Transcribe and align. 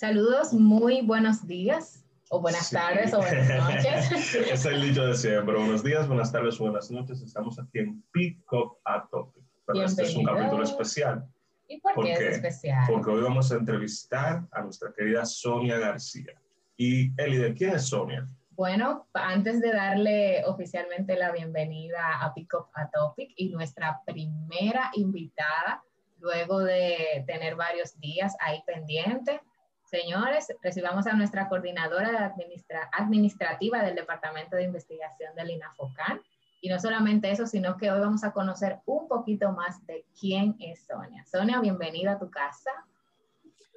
Saludos, 0.00 0.54
muy 0.54 1.02
buenos 1.02 1.46
días, 1.46 2.02
o 2.30 2.40
buenas 2.40 2.70
tardes, 2.70 3.12
o 3.12 3.18
buenas 3.18 3.50
noches. 3.50 4.34
es 4.50 4.64
el 4.64 4.80
dicho 4.80 5.04
de 5.04 5.14
siempre. 5.14 5.54
Buenos 5.54 5.84
días, 5.84 6.08
buenas 6.08 6.32
tardes, 6.32 6.58
buenas 6.58 6.90
noches. 6.90 7.20
Estamos 7.20 7.58
aquí 7.58 7.80
en 7.80 8.02
Pick 8.10 8.50
Up 8.50 8.78
a 8.86 9.06
Topic. 9.10 9.44
Pero 9.66 9.82
este 9.82 10.04
es 10.04 10.16
un 10.16 10.24
capítulo 10.24 10.62
especial. 10.62 11.26
¿Y 11.68 11.82
por 11.82 12.02
qué 12.02 12.14
es 12.14 12.20
especial? 12.20 12.86
Porque 12.90 13.10
hoy 13.10 13.20
vamos 13.20 13.52
a 13.52 13.56
entrevistar 13.56 14.42
a 14.52 14.62
nuestra 14.62 14.90
querida 14.90 15.26
Sonia 15.26 15.76
García. 15.76 16.32
Y 16.78 17.12
Eli, 17.20 17.36
¿de 17.36 17.52
quién 17.52 17.74
es 17.74 17.86
Sonia? 17.86 18.26
Bueno, 18.52 19.06
antes 19.12 19.60
de 19.60 19.70
darle 19.70 20.46
oficialmente 20.46 21.14
la 21.14 21.30
bienvenida 21.30 22.22
a 22.22 22.32
Pick 22.32 22.54
Up 22.54 22.68
a 22.72 22.88
Topic 22.88 23.34
y 23.36 23.50
nuestra 23.50 24.00
primera 24.06 24.92
invitada, 24.94 25.84
luego 26.20 26.60
de 26.60 27.22
tener 27.26 27.54
varios 27.54 28.00
días 28.00 28.34
ahí 28.40 28.62
pendiente, 28.64 29.42
Señores, 29.90 30.46
recibamos 30.62 31.08
a 31.08 31.14
nuestra 31.14 31.48
coordinadora 31.48 32.32
administrativa 32.92 33.82
del 33.82 33.96
Departamento 33.96 34.54
de 34.54 34.62
Investigación 34.62 35.34
del 35.34 35.50
INAFOCAN. 35.50 36.20
Y 36.60 36.68
no 36.68 36.78
solamente 36.78 37.28
eso, 37.28 37.44
sino 37.48 37.76
que 37.76 37.90
hoy 37.90 37.98
vamos 37.98 38.22
a 38.22 38.32
conocer 38.32 38.78
un 38.86 39.08
poquito 39.08 39.50
más 39.50 39.84
de 39.86 40.06
quién 40.20 40.54
es 40.60 40.86
Sonia. 40.86 41.24
Sonia, 41.26 41.58
bienvenida 41.58 42.12
a 42.12 42.18
tu 42.20 42.30
casa. 42.30 42.70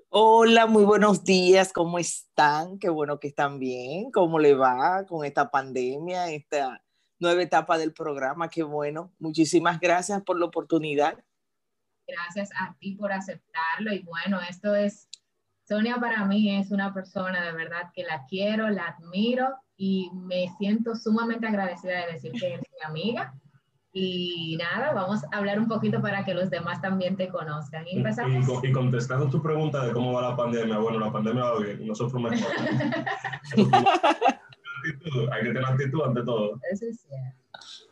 Hola, 0.10 0.68
muy 0.68 0.84
buenos 0.84 1.24
días, 1.24 1.74
¿cómo 1.74 1.98
están? 1.98 2.78
Qué 2.78 2.90
bueno 2.90 3.20
que 3.20 3.30
están 3.30 3.58
bien. 3.58 4.12
¿Cómo 4.12 4.38
le 4.38 4.54
va 4.54 5.08
con 5.08 5.26
esta 5.26 5.50
pandemia, 5.50 6.30
esta 6.30 6.84
nueva 7.18 7.42
etapa 7.42 7.80
del 7.80 7.92
programa? 7.92 8.50
Qué 8.50 8.62
bueno. 8.62 9.12
Muchísimas 9.18 9.80
gracias 9.80 10.22
por 10.22 10.40
la 10.40 10.46
oportunidad. 10.46 11.18
Gracias 12.06 12.52
a 12.52 12.76
ti 12.80 12.92
por 12.92 13.12
aceptarlo. 13.12 13.92
Y 13.92 14.04
bueno, 14.04 14.40
esto 14.48 14.76
es 14.76 15.08
Sonia 15.64 15.98
para 15.98 16.26
mí 16.26 16.58
es 16.58 16.72
una 16.72 16.94
persona 16.94 17.44
de 17.46 17.54
verdad 17.54 17.92
que 17.94 18.04
la 18.04 18.26
quiero, 18.28 18.70
la 18.70 18.88
admiro 18.88 19.48
y 19.78 20.10
me 20.14 20.48
siento 20.58 20.96
sumamente 20.96 21.48
agradecida 21.48 22.06
de 22.06 22.14
decir 22.14 22.32
que 22.34 22.54
eres 22.54 22.62
mi 22.62 22.86
amiga. 22.86 23.34
Y 23.96 24.58
nada, 24.58 24.92
vamos 24.92 25.24
a 25.24 25.38
hablar 25.38 25.60
un 25.60 25.68
poquito 25.68 26.02
para 26.02 26.26
que 26.26 26.34
los 26.34 26.50
demás 26.50 26.82
también 26.82 27.16
te 27.16 27.30
conozcan. 27.30 27.86
Y, 27.88 28.04
y, 28.64 28.72
contestando 28.72 29.30
tu 29.30 29.42
pregunta 29.42 29.86
de 29.86 29.94
cómo 29.94 30.14
va 30.14 30.30
la 30.30 30.36
pandemia, 30.36 30.80
bueno, 30.80 31.00
la 31.00 31.12
pandemia 31.12 31.44
va 31.44 31.60
bien, 31.60 31.86
nosotros 31.86 32.20
mejor. 32.22 32.40
Hay 35.32 35.42
que 35.44 35.48
tener 35.48 35.66
actitud 35.66 36.02
ante 36.02 36.24
todo. 36.24 36.60
Eso 36.72 36.86
es 36.88 37.02
cierto. 37.02 37.38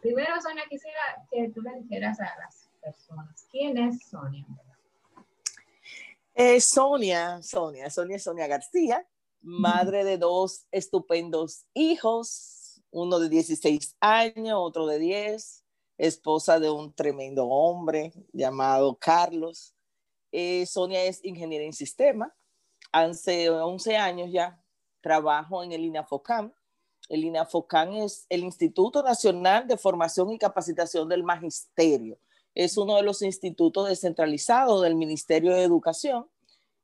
Primero, 0.02 0.42
Sonia, 0.42 0.64
quisiera 0.68 1.00
que 1.32 1.52
tú 1.54 1.62
le 1.62 1.82
dijeras 1.82 2.20
a 2.20 2.30
las 2.40 2.70
personas, 2.82 3.48
¿quién 3.52 3.78
es 3.78 4.10
Sonia? 4.10 4.46
Eh, 6.44 6.60
Sonia, 6.60 7.40
Sonia, 7.44 7.88
Sonia, 7.92 8.18
Sonia 8.18 8.48
García, 8.48 9.08
madre 9.42 10.04
de 10.04 10.18
dos 10.18 10.66
estupendos 10.72 11.68
hijos, 11.76 12.82
uno 12.90 13.20
de 13.20 13.30
16 13.30 13.96
años, 14.00 14.58
otro 14.58 14.88
de 14.88 14.98
10, 14.98 15.64
esposa 16.00 16.60
de 16.60 16.72
un 16.72 16.96
tremendo 16.96 17.46
hombre 17.46 18.12
llamado 18.34 18.98
Carlos. 18.98 19.76
Eh, 20.32 20.66
Sonia 20.66 21.04
es 21.04 21.24
ingeniera 21.24 21.64
en 21.64 21.74
sistema. 21.74 22.36
Hace 22.92 23.52
11 23.52 23.98
años 23.98 24.32
ya 24.32 24.60
trabajo 25.00 25.64
en 25.64 25.74
el 25.74 25.86
INAFOCAM. 25.86 26.52
El 27.08 27.24
INAFOCAM 27.24 27.98
es 27.98 28.26
el 28.30 28.44
Instituto 28.44 29.04
Nacional 29.04 29.68
de 29.68 29.78
Formación 29.78 30.32
y 30.32 30.40
Capacitación 30.40 31.08
del 31.08 31.22
Magisterio 31.22 32.18
es 32.56 32.78
uno 32.78 32.96
de 32.96 33.04
los 33.04 33.22
institutos 33.22 33.88
descentralizados 33.88 34.82
del 34.82 34.96
Ministerio 34.96 35.54
de 35.54 35.64
Educación 35.64 36.28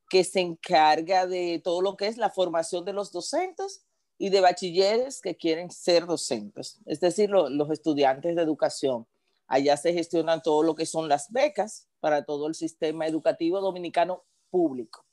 que 0.08 0.24
se 0.24 0.40
encarga 0.40 1.26
de 1.26 1.60
todo 1.62 1.82
lo 1.82 1.96
que 1.96 2.06
es 2.06 2.16
la 2.16 2.30
formación 2.30 2.84
de 2.84 2.94
los 2.94 3.12
docentes 3.12 3.84
y 4.16 4.30
de 4.30 4.40
bachilleres 4.40 5.20
que 5.20 5.36
quieren 5.36 5.70
ser 5.70 6.06
docentes, 6.06 6.80
es 6.86 7.00
decir, 7.00 7.30
los 7.30 7.70
estudiantes 7.70 8.34
de 8.34 8.42
educación. 8.42 9.06
Allá 9.46 9.76
se 9.76 9.92
gestionan 9.92 10.42
todo 10.42 10.62
lo 10.62 10.74
que 10.74 10.86
son 10.86 11.08
las 11.08 11.30
becas 11.30 11.88
para 12.00 12.24
todo 12.24 12.48
el 12.48 12.54
sistema 12.54 13.06
educativo 13.06 13.60
dominicano 13.60 14.24
público. 14.50 15.04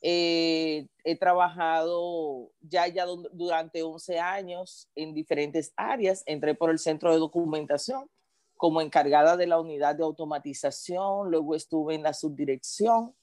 Eh, 0.00 0.86
he 1.04 1.16
trabajado 1.16 2.50
ya, 2.60 2.88
ya 2.88 3.06
durante 3.32 3.82
11 3.82 4.18
años 4.18 4.88
en 4.94 5.14
diferentes 5.14 5.72
áreas. 5.76 6.22
Entré 6.26 6.54
por 6.54 6.70
el 6.70 6.78
centro 6.78 7.12
de 7.12 7.18
documentación 7.18 8.08
como 8.56 8.80
encargada 8.80 9.36
de 9.36 9.46
la 9.46 9.60
unidad 9.60 9.96
de 9.96 10.04
automatización, 10.04 11.30
luego 11.30 11.54
estuve 11.54 11.94
en 11.94 12.02
la 12.02 12.14
subdirección 12.14 13.14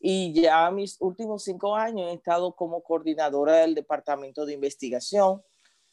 y 0.00 0.32
ya 0.32 0.70
mis 0.70 1.00
últimos 1.00 1.44
cinco 1.44 1.74
años 1.74 2.10
he 2.10 2.14
estado 2.14 2.54
como 2.54 2.82
coordinadora 2.82 3.56
del 3.58 3.74
departamento 3.74 4.46
de 4.46 4.54
investigación. 4.54 5.42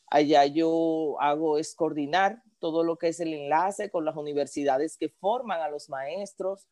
Allá 0.07 0.46
yo 0.46 1.19
hago 1.19 1.57
es 1.57 1.73
coordinar 1.73 2.44
todo 2.59 2.84
lo 2.84 2.97
que 2.97 3.07
es 3.07 3.19
el 3.19 3.34
enlace 3.34 3.90
con 3.90 4.06
las 4.06 4.16
universidades 4.16 4.97
que 4.97 5.09
forman 5.09 5.62
a 5.62 5.69
los 5.69 5.90
maestros, 5.90 6.67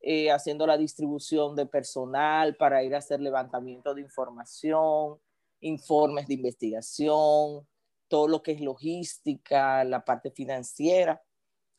eh, 0.00 0.30
haciendo 0.30 0.66
la 0.66 0.78
distribución 0.78 1.56
de 1.56 1.66
personal 1.66 2.56
para 2.56 2.84
ir 2.84 2.94
a 2.94 2.98
hacer 2.98 3.20
levantamiento 3.20 3.92
de 3.92 4.02
información, 4.02 5.18
informes 5.60 6.28
de 6.28 6.34
investigación, 6.34 7.66
todo 8.06 8.28
lo 8.28 8.42
que 8.42 8.52
es 8.52 8.60
logística, 8.60 9.82
la 9.82 10.04
parte 10.04 10.30
financiera 10.30 11.20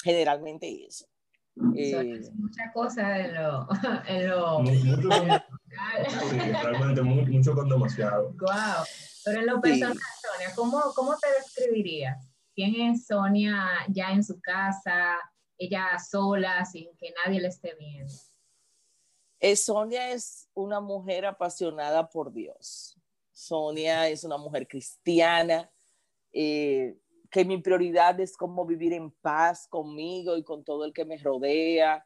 generalmente 0.04 0.86
eso. 0.86 1.06
Eh, 1.76 2.30
mucha 2.36 2.72
cosa 2.74 3.20
en 3.20 3.34
lo... 3.34 3.68
En 4.08 4.30
lo 4.30 4.60
mucho, 4.60 5.10
sí, 6.30 6.38
realmente 6.38 7.02
mucho 7.02 7.54
con 7.54 7.70
demasiado. 7.70 8.30
Wow. 8.40 8.86
Pero 9.26 9.40
en 9.40 9.46
lo 9.48 9.62
personal, 9.62 9.98
Sonia, 10.22 10.54
¿cómo, 10.56 10.82
¿cómo 10.96 11.16
te 11.18 11.28
describirías? 11.42 12.18
¿Quién 12.54 12.92
es 12.92 13.06
Sonia 13.06 13.68
ya 13.90 14.12
en 14.12 14.24
su 14.24 14.40
casa, 14.40 15.18
ella 15.58 15.98
sola, 16.00 16.64
sin 16.66 16.96
que 16.98 17.14
nadie 17.26 17.42
le 17.42 17.50
esté 17.50 17.76
viendo? 17.78 18.14
Eh, 19.40 19.56
Sonia 19.56 20.12
es 20.12 20.48
una 20.54 20.80
mujer 20.80 21.26
apasionada 21.26 22.10
por 22.10 22.32
Dios. 22.32 22.98
Sonia 23.32 24.08
es 24.10 24.24
una 24.24 24.38
mujer 24.38 24.68
cristiana. 24.68 25.70
Eh, 26.32 26.98
que 27.32 27.46
mi 27.46 27.58
prioridad 27.58 28.20
es 28.20 28.36
cómo 28.38 28.66
vivir 28.66 28.94
en 28.94 29.12
paz 29.12 29.68
conmigo 29.68 30.38
y 30.38 30.44
con 30.44 30.64
todo 30.64 30.86
el 30.86 30.94
que 30.94 31.06
me 31.06 31.18
rodea, 31.18 32.06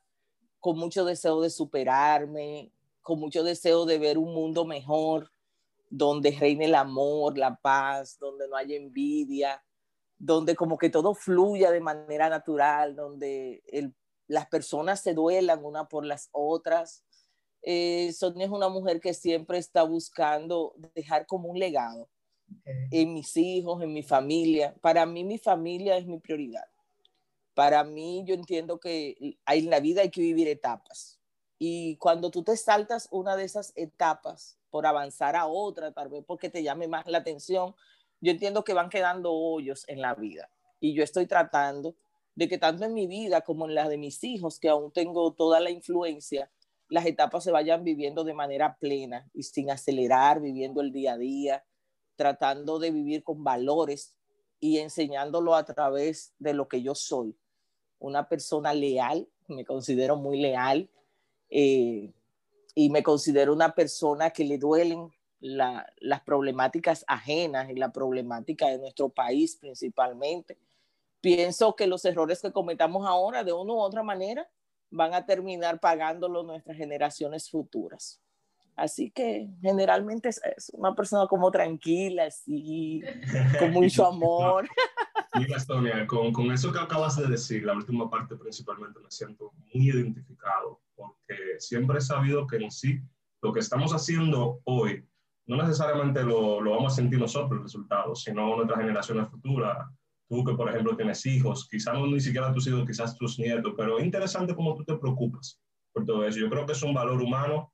con 0.59 0.77
mucho 0.77 1.05
deseo 1.05 1.41
de 1.41 1.49
superarme, 1.49 2.71
con 3.01 3.19
mucho 3.19 3.43
deseo 3.43 3.85
de 3.85 3.97
ver 3.97 4.17
un 4.17 4.33
mundo 4.33 4.65
mejor, 4.65 5.31
donde 5.89 6.31
reine 6.31 6.65
el 6.65 6.75
amor, 6.75 7.37
la 7.37 7.55
paz, 7.55 8.17
donde 8.19 8.47
no 8.47 8.55
haya 8.55 8.75
envidia, 8.75 9.63
donde 10.17 10.55
como 10.55 10.77
que 10.77 10.89
todo 10.89 11.13
fluya 11.13 11.71
de 11.71 11.81
manera 11.81 12.29
natural, 12.29 12.95
donde 12.95 13.63
las 14.27 14.47
personas 14.47 15.01
se 15.01 15.13
duelan 15.13 15.65
una 15.65 15.87
por 15.87 16.05
las 16.05 16.29
otras. 16.31 17.03
Eh, 17.63 18.13
Sonia 18.13 18.45
es 18.45 18.51
una 18.51 18.69
mujer 18.69 19.01
que 19.01 19.13
siempre 19.13 19.57
está 19.57 19.83
buscando 19.83 20.73
dejar 20.95 21.25
como 21.25 21.49
un 21.49 21.59
legado 21.59 22.07
en 22.65 23.13
mis 23.13 23.35
hijos, 23.37 23.81
en 23.81 23.93
mi 23.93 24.03
familia. 24.03 24.75
Para 24.81 25.05
mí 25.05 25.23
mi 25.23 25.37
familia 25.37 25.97
es 25.97 26.05
mi 26.05 26.19
prioridad. 26.19 26.65
Para 27.53 27.83
mí 27.83 28.23
yo 28.25 28.33
entiendo 28.33 28.79
que 28.79 29.37
en 29.45 29.69
la 29.69 29.79
vida 29.79 30.01
hay 30.01 30.09
que 30.09 30.21
vivir 30.21 30.47
etapas. 30.47 31.19
Y 31.59 31.97
cuando 31.97 32.31
tú 32.31 32.43
te 32.43 32.57
saltas 32.57 33.07
una 33.11 33.35
de 33.35 33.43
esas 33.43 33.73
etapas 33.75 34.57
por 34.69 34.87
avanzar 34.87 35.35
a 35.35 35.45
otra, 35.45 35.91
tal 35.91 36.09
vez 36.09 36.23
porque 36.25 36.49
te 36.49 36.63
llame 36.63 36.87
más 36.87 37.05
la 37.07 37.19
atención, 37.19 37.75
yo 38.19 38.31
entiendo 38.31 38.63
que 38.63 38.73
van 38.73 38.89
quedando 38.89 39.33
hoyos 39.33 39.83
en 39.87 40.01
la 40.01 40.15
vida. 40.15 40.49
Y 40.79 40.93
yo 40.93 41.03
estoy 41.03 41.27
tratando 41.27 41.95
de 42.35 42.47
que 42.47 42.57
tanto 42.57 42.85
en 42.85 42.93
mi 42.93 43.07
vida 43.07 43.41
como 43.41 43.67
en 43.67 43.75
la 43.75 43.89
de 43.89 43.97
mis 43.97 44.23
hijos, 44.23 44.59
que 44.59 44.69
aún 44.69 44.91
tengo 44.91 45.33
toda 45.33 45.59
la 45.59 45.69
influencia, 45.69 46.49
las 46.87 47.05
etapas 47.05 47.43
se 47.43 47.51
vayan 47.51 47.83
viviendo 47.83 48.23
de 48.23 48.33
manera 48.33 48.77
plena 48.77 49.29
y 49.33 49.43
sin 49.43 49.71
acelerar, 49.71 50.41
viviendo 50.41 50.81
el 50.81 50.91
día 50.91 51.13
a 51.13 51.17
día, 51.17 51.63
tratando 52.21 52.77
de 52.77 52.91
vivir 52.91 53.23
con 53.23 53.43
valores 53.43 54.15
y 54.59 54.77
enseñándolo 54.77 55.55
a 55.55 55.65
través 55.65 56.35
de 56.37 56.53
lo 56.53 56.67
que 56.67 56.83
yo 56.83 56.93
soy. 56.93 57.35
Una 57.97 58.29
persona 58.29 58.75
leal, 58.75 59.27
me 59.47 59.65
considero 59.65 60.17
muy 60.17 60.39
leal 60.39 60.87
eh, 61.49 62.13
y 62.75 62.89
me 62.91 63.01
considero 63.01 63.53
una 63.53 63.73
persona 63.73 64.29
que 64.29 64.45
le 64.45 64.59
duelen 64.59 65.11
las 65.39 66.21
problemáticas 66.23 67.03
ajenas 67.07 67.71
y 67.71 67.73
la 67.73 67.91
problemática 67.91 68.67
de 68.67 68.77
nuestro 68.77 69.09
país 69.09 69.55
principalmente. 69.55 70.59
Pienso 71.21 71.75
que 71.75 71.87
los 71.87 72.05
errores 72.05 72.39
que 72.39 72.51
cometamos 72.51 73.07
ahora 73.07 73.43
de 73.43 73.51
una 73.51 73.73
u 73.73 73.79
otra 73.79 74.03
manera 74.03 74.47
van 74.91 75.15
a 75.15 75.25
terminar 75.25 75.79
pagándolo 75.79 76.43
nuestras 76.43 76.77
generaciones 76.77 77.49
futuras. 77.49 78.20
Así 78.75 79.11
que 79.11 79.49
generalmente 79.61 80.29
es, 80.29 80.71
una 80.73 80.95
persona 80.95 81.27
como 81.27 81.51
tranquila, 81.51 82.25
así, 82.25 83.01
con 83.59 83.71
mucho 83.71 84.07
amor. 84.07 84.67
Mira, 85.35 85.59
Sonia, 85.59 86.05
con, 86.07 86.33
con, 86.33 86.51
eso 86.51 86.71
que 86.71 86.79
acabas 86.79 87.15
de 87.15 87.27
decir, 87.27 87.63
la 87.63 87.73
última 87.73 88.09
parte 88.09 88.35
principalmente 88.35 88.99
me 88.99 89.09
siento 89.09 89.51
muy 89.73 89.89
identificado, 89.89 90.81
porque 90.95 91.59
siempre 91.59 91.99
he 91.99 92.01
sabido 92.01 92.45
que 92.47 92.57
en 92.57 92.71
sí 92.71 92.99
lo 93.41 93.53
que 93.53 93.59
estamos 93.59 93.93
haciendo 93.93 94.59
hoy, 94.65 95.05
no 95.47 95.57
necesariamente 95.57 96.23
lo, 96.23 96.61
lo 96.61 96.71
vamos 96.71 96.93
a 96.93 96.95
sentir 96.97 97.19
nosotros 97.19 97.51
el 97.57 97.63
resultado, 97.63 98.15
sino 98.15 98.55
nuestras 98.55 98.79
generaciones 98.79 99.29
futuras. 99.29 99.87
Tú 100.29 100.45
que, 100.45 100.53
por 100.53 100.69
ejemplo, 100.69 100.95
tienes 100.95 101.25
hijos, 101.25 101.67
quizás 101.69 101.93
no 101.93 102.07
ni 102.07 102.21
siquiera 102.21 102.53
tus 102.53 102.67
hijos, 102.67 102.85
quizás 102.85 103.17
tus 103.17 103.37
nietos, 103.37 103.73
pero 103.75 103.99
es 103.99 104.05
interesante 104.05 104.55
cómo 104.55 104.75
tú 104.75 104.85
te 104.85 104.95
preocupas 104.95 105.59
por 105.93 106.05
todo 106.05 106.25
eso. 106.25 106.39
Yo 106.39 106.49
creo 106.49 106.65
que 106.65 106.71
es 106.71 106.83
un 106.83 106.93
valor 106.93 107.21
humano 107.21 107.70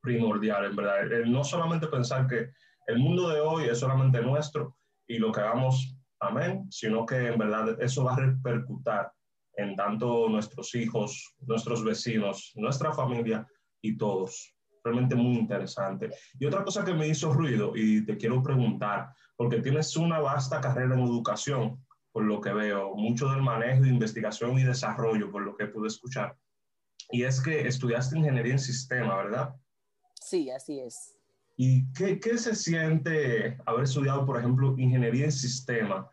primordial, 0.00 0.64
en 0.66 0.76
verdad. 0.76 1.26
no 1.26 1.44
solamente 1.44 1.86
pensar 1.86 2.26
que 2.26 2.50
el 2.86 2.98
mundo 2.98 3.28
de 3.28 3.40
hoy 3.40 3.64
es 3.64 3.78
solamente 3.78 4.20
nuestro 4.20 4.76
y 5.06 5.18
lo 5.18 5.32
que 5.32 5.40
hagamos, 5.40 5.96
amén, 6.20 6.66
sino 6.70 7.06
que 7.06 7.28
en 7.28 7.38
verdad 7.38 7.80
eso 7.80 8.04
va 8.04 8.14
a 8.14 8.20
repercutir 8.20 9.06
en 9.56 9.76
tanto 9.76 10.28
nuestros 10.28 10.74
hijos, 10.74 11.34
nuestros 11.40 11.84
vecinos, 11.84 12.52
nuestra 12.54 12.92
familia 12.92 13.46
y 13.82 13.96
todos. 13.96 14.54
Realmente 14.82 15.14
muy 15.14 15.36
interesante. 15.36 16.10
Y 16.38 16.46
otra 16.46 16.64
cosa 16.64 16.84
que 16.84 16.94
me 16.94 17.06
hizo 17.06 17.32
ruido 17.32 17.72
y 17.74 18.04
te 18.06 18.16
quiero 18.16 18.42
preguntar, 18.42 19.10
porque 19.36 19.60
tienes 19.60 19.94
una 19.96 20.20
vasta 20.20 20.60
carrera 20.60 20.94
en 20.94 21.02
educación, 21.02 21.84
por 22.12 22.24
lo 22.24 22.40
que 22.40 22.52
veo, 22.52 22.94
mucho 22.94 23.28
del 23.30 23.42
manejo, 23.42 23.82
de 23.82 23.90
investigación 23.90 24.58
y 24.58 24.64
desarrollo, 24.64 25.30
por 25.30 25.42
lo 25.42 25.54
que 25.54 25.66
pude 25.66 25.88
escuchar. 25.88 26.34
Y 27.10 27.24
es 27.24 27.40
que 27.40 27.66
estudiaste 27.66 28.18
ingeniería 28.18 28.52
en 28.52 28.58
sistema, 28.58 29.16
¿verdad? 29.16 29.54
Sí, 30.20 30.50
así 30.50 30.80
es. 30.80 31.16
¿Y 31.56 31.92
qué, 31.92 32.20
qué 32.20 32.38
se 32.38 32.54
siente 32.54 33.58
haber 33.66 33.84
estudiado, 33.84 34.24
por 34.24 34.38
ejemplo, 34.38 34.74
ingeniería 34.78 35.26
en 35.26 35.32
sistema 35.32 36.10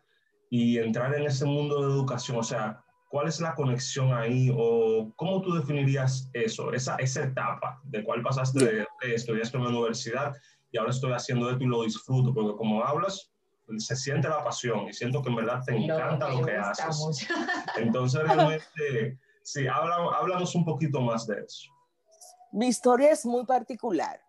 y 0.50 0.78
entrar 0.78 1.14
en 1.14 1.24
ese 1.24 1.44
mundo 1.44 1.80
de 1.80 1.94
educación? 1.94 2.38
O 2.38 2.42
sea, 2.42 2.82
¿cuál 3.08 3.28
es 3.28 3.40
la 3.40 3.54
conexión 3.54 4.12
ahí 4.12 4.50
o 4.54 5.12
cómo 5.16 5.40
tú 5.40 5.54
definirías 5.54 6.28
eso, 6.34 6.72
esa, 6.72 6.96
esa 6.96 7.24
etapa 7.24 7.80
de 7.84 8.04
cuál 8.04 8.22
pasaste 8.22 8.64
de, 8.64 8.86
de 9.02 9.14
estudiaste 9.14 9.56
en 9.56 9.64
la 9.64 9.70
universidad 9.70 10.34
y 10.70 10.78
ahora 10.78 10.90
estoy 10.90 11.12
haciendo 11.12 11.50
esto 11.50 11.64
y 11.64 11.68
lo 11.68 11.82
disfruto? 11.82 12.34
Porque 12.34 12.56
como 12.56 12.84
hablas, 12.84 13.32
se 13.76 13.96
siente 13.96 14.28
la 14.28 14.42
pasión 14.42 14.88
y 14.88 14.92
siento 14.92 15.22
que 15.22 15.28
en 15.28 15.36
verdad 15.36 15.62
te 15.64 15.76
encanta 15.76 16.30
lo 16.30 16.44
que 16.44 16.56
haces. 16.56 17.28
Entonces, 17.76 18.22
realmente, 18.22 19.18
sí, 19.42 19.66
háblanos 19.66 20.54
un 20.54 20.64
poquito 20.64 21.00
más 21.00 21.26
de 21.26 21.36
eso. 21.46 21.70
Mi 22.52 22.68
historia 22.68 23.10
es 23.10 23.26
muy 23.26 23.44
particular 23.44 24.20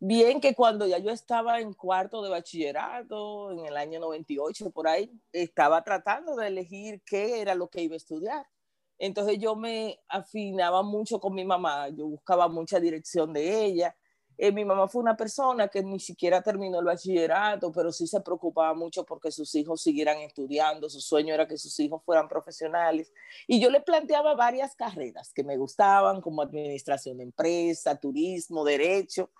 bien 0.00 0.40
que 0.40 0.54
cuando 0.54 0.86
ya 0.86 0.98
yo 0.98 1.10
estaba 1.10 1.60
en 1.60 1.72
cuarto 1.72 2.22
de 2.22 2.30
bachillerato, 2.30 3.52
en 3.52 3.66
el 3.66 3.76
año 3.76 4.00
98, 4.00 4.70
por 4.70 4.88
ahí, 4.88 5.10
estaba 5.32 5.82
tratando 5.82 6.36
de 6.36 6.48
elegir 6.48 7.02
qué 7.04 7.40
era 7.40 7.54
lo 7.54 7.68
que 7.68 7.82
iba 7.82 7.94
a 7.94 7.96
estudiar. 7.96 8.46
Entonces 8.98 9.38
yo 9.38 9.56
me 9.56 9.98
afinaba 10.08 10.82
mucho 10.82 11.18
con 11.18 11.34
mi 11.34 11.44
mamá, 11.44 11.88
yo 11.88 12.06
buscaba 12.06 12.48
mucha 12.48 12.78
dirección 12.80 13.32
de 13.32 13.64
ella. 13.64 13.96
Eh, 14.36 14.52
mi 14.52 14.64
mamá 14.64 14.88
fue 14.88 15.02
una 15.02 15.16
persona 15.16 15.68
que 15.68 15.82
ni 15.82 16.00
siquiera 16.00 16.42
terminó 16.42 16.80
el 16.80 16.84
bachillerato, 16.86 17.70
pero 17.72 17.92
sí 17.92 18.06
se 18.06 18.20
preocupaba 18.20 18.74
mucho 18.74 19.04
porque 19.04 19.30
sus 19.30 19.54
hijos 19.54 19.82
siguieran 19.82 20.18
estudiando, 20.18 20.88
su 20.88 21.00
sueño 21.00 21.34
era 21.34 21.46
que 21.46 21.56
sus 21.56 21.78
hijos 21.80 22.02
fueran 22.04 22.28
profesionales. 22.28 23.12
Y 23.46 23.60
yo 23.60 23.70
le 23.70 23.80
planteaba 23.80 24.34
varias 24.34 24.74
carreras 24.74 25.32
que 25.32 25.44
me 25.44 25.56
gustaban, 25.56 26.20
como 26.20 26.42
administración 26.42 27.18
de 27.18 27.24
empresa, 27.24 27.96
turismo, 27.96 28.64
derecho 28.64 29.30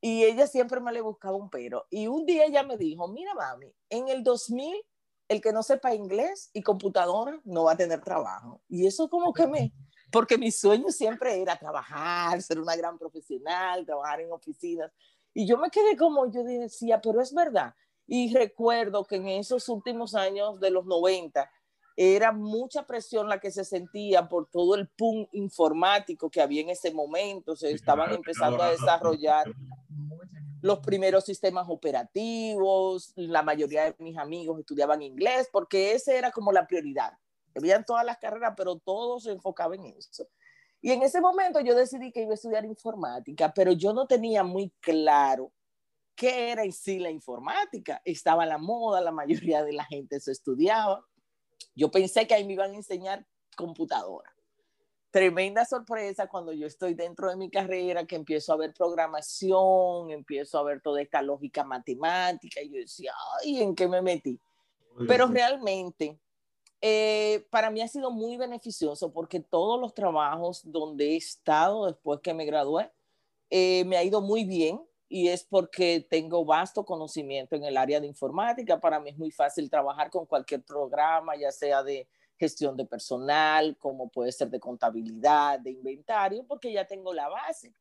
y 0.00 0.24
ella 0.24 0.46
siempre 0.46 0.80
me 0.80 0.92
le 0.92 1.00
buscaba 1.02 1.36
un 1.36 1.50
pero. 1.50 1.86
Y 1.90 2.06
un 2.06 2.24
día 2.24 2.44
ella 2.46 2.62
me 2.62 2.76
dijo, 2.76 3.06
mira 3.08 3.34
mami, 3.34 3.72
en 3.90 4.08
el 4.08 4.22
2000 4.22 4.74
el 5.28 5.40
que 5.40 5.52
no 5.52 5.62
sepa 5.62 5.94
inglés 5.94 6.50
y 6.52 6.62
computadora 6.62 7.40
no 7.44 7.64
va 7.64 7.72
a 7.72 7.76
tener 7.76 8.00
trabajo. 8.00 8.60
Y 8.68 8.86
eso 8.86 9.08
como 9.08 9.32
que 9.32 9.46
me, 9.46 9.72
porque 10.10 10.38
mi 10.38 10.50
sueño 10.50 10.90
siempre 10.90 11.40
era 11.40 11.56
trabajar, 11.56 12.40
ser 12.42 12.60
una 12.60 12.76
gran 12.76 12.98
profesional, 12.98 13.84
trabajar 13.86 14.20
en 14.20 14.32
oficinas. 14.32 14.90
Y 15.32 15.46
yo 15.46 15.56
me 15.56 15.70
quedé 15.70 15.96
como, 15.96 16.30
yo 16.30 16.42
decía, 16.42 17.00
pero 17.00 17.20
es 17.20 17.32
verdad. 17.32 17.74
Y 18.06 18.34
recuerdo 18.34 19.04
que 19.04 19.16
en 19.16 19.28
esos 19.28 19.68
últimos 19.68 20.14
años 20.14 20.58
de 20.58 20.70
los 20.70 20.84
90 20.84 21.48
era 21.96 22.32
mucha 22.32 22.86
presión 22.86 23.28
la 23.28 23.38
que 23.38 23.50
se 23.50 23.64
sentía 23.64 24.28
por 24.28 24.48
todo 24.48 24.74
el 24.74 24.88
PUM 24.88 25.26
informático 25.32 26.30
que 26.30 26.40
había 26.40 26.62
en 26.62 26.70
ese 26.70 26.92
momento. 26.92 27.54
Se 27.54 27.70
estaban 27.70 28.12
empezando 28.12 28.62
a 28.62 28.70
desarrollar 28.70 29.46
los 30.62 30.80
primeros 30.80 31.24
sistemas 31.24 31.66
operativos, 31.68 33.12
la 33.16 33.42
mayoría 33.42 33.84
de 33.84 33.94
mis 33.98 34.16
amigos 34.16 34.58
estudiaban 34.60 35.02
inglés, 35.02 35.48
porque 35.52 35.92
esa 35.92 36.14
era 36.14 36.30
como 36.30 36.52
la 36.52 36.66
prioridad. 36.66 37.12
Habían 37.54 37.84
todas 37.84 38.04
las 38.04 38.18
carreras, 38.18 38.54
pero 38.56 38.76
todos 38.76 39.24
se 39.24 39.32
enfocaban 39.32 39.84
en 39.84 39.96
eso. 39.96 40.26
Y 40.80 40.92
en 40.92 41.02
ese 41.02 41.20
momento 41.20 41.60
yo 41.60 41.74
decidí 41.74 42.10
que 42.12 42.22
iba 42.22 42.32
a 42.32 42.34
estudiar 42.34 42.64
informática, 42.64 43.52
pero 43.54 43.72
yo 43.72 43.92
no 43.92 44.06
tenía 44.06 44.42
muy 44.42 44.70
claro 44.80 45.52
qué 46.14 46.50
era 46.50 46.64
en 46.64 46.72
sí 46.72 46.98
la 46.98 47.10
informática. 47.10 48.00
Estaba 48.04 48.46
la 48.46 48.58
moda, 48.58 49.00
la 49.00 49.12
mayoría 49.12 49.62
de 49.62 49.72
la 49.72 49.84
gente 49.84 50.20
se 50.20 50.32
estudiaba. 50.32 51.04
Yo 51.74 51.90
pensé 51.90 52.26
que 52.26 52.34
ahí 52.34 52.44
me 52.44 52.54
iban 52.54 52.72
a 52.72 52.76
enseñar 52.76 53.26
computadora 53.56 54.32
tremenda 55.10 55.64
sorpresa 55.64 56.28
cuando 56.28 56.52
yo 56.52 56.66
estoy 56.66 56.94
dentro 56.94 57.28
de 57.28 57.36
mi 57.36 57.50
carrera, 57.50 58.06
que 58.06 58.16
empiezo 58.16 58.52
a 58.52 58.56
ver 58.56 58.72
programación, 58.72 60.10
empiezo 60.10 60.58
a 60.58 60.62
ver 60.62 60.80
toda 60.80 61.02
esta 61.02 61.20
lógica 61.20 61.64
matemática, 61.64 62.60
y 62.62 62.70
yo 62.70 62.80
decía, 62.80 63.12
ay, 63.40 63.62
¿en 63.62 63.74
qué 63.74 63.88
me 63.88 64.02
metí? 64.02 64.40
Pero 65.08 65.26
realmente, 65.26 66.18
eh, 66.82 67.46
para 67.50 67.70
mí 67.70 67.80
ha 67.82 67.88
sido 67.88 68.10
muy 68.10 68.36
beneficioso 68.36 69.12
porque 69.12 69.40
todos 69.40 69.80
los 69.80 69.92
trabajos 69.92 70.62
donde 70.64 71.12
he 71.12 71.16
estado 71.16 71.86
después 71.86 72.20
que 72.20 72.32
me 72.32 72.46
gradué, 72.46 72.90
eh, 73.50 73.84
me 73.84 73.96
ha 73.96 74.04
ido 74.04 74.20
muy 74.20 74.44
bien 74.44 74.80
y 75.08 75.28
es 75.28 75.44
porque 75.44 76.06
tengo 76.08 76.44
vasto 76.44 76.84
conocimiento 76.84 77.56
en 77.56 77.64
el 77.64 77.76
área 77.76 78.00
de 78.00 78.06
informática. 78.06 78.80
Para 78.80 79.00
mí 79.00 79.10
es 79.10 79.18
muy 79.18 79.30
fácil 79.30 79.68
trabajar 79.68 80.08
con 80.08 80.24
cualquier 80.24 80.62
programa, 80.62 81.36
ya 81.36 81.50
sea 81.50 81.82
de 81.82 82.08
gestión 82.38 82.76
de 82.76 82.86
personal, 82.86 83.76
como 83.76 84.08
puede 84.08 84.32
ser 84.32 84.48
de 84.48 84.60
contabilidad, 84.60 85.60
de 85.60 85.72
inventario, 85.72 86.46
porque 86.46 86.72
ya 86.72 86.86
tengo 86.86 87.12
la 87.12 87.28
base. 87.28 87.74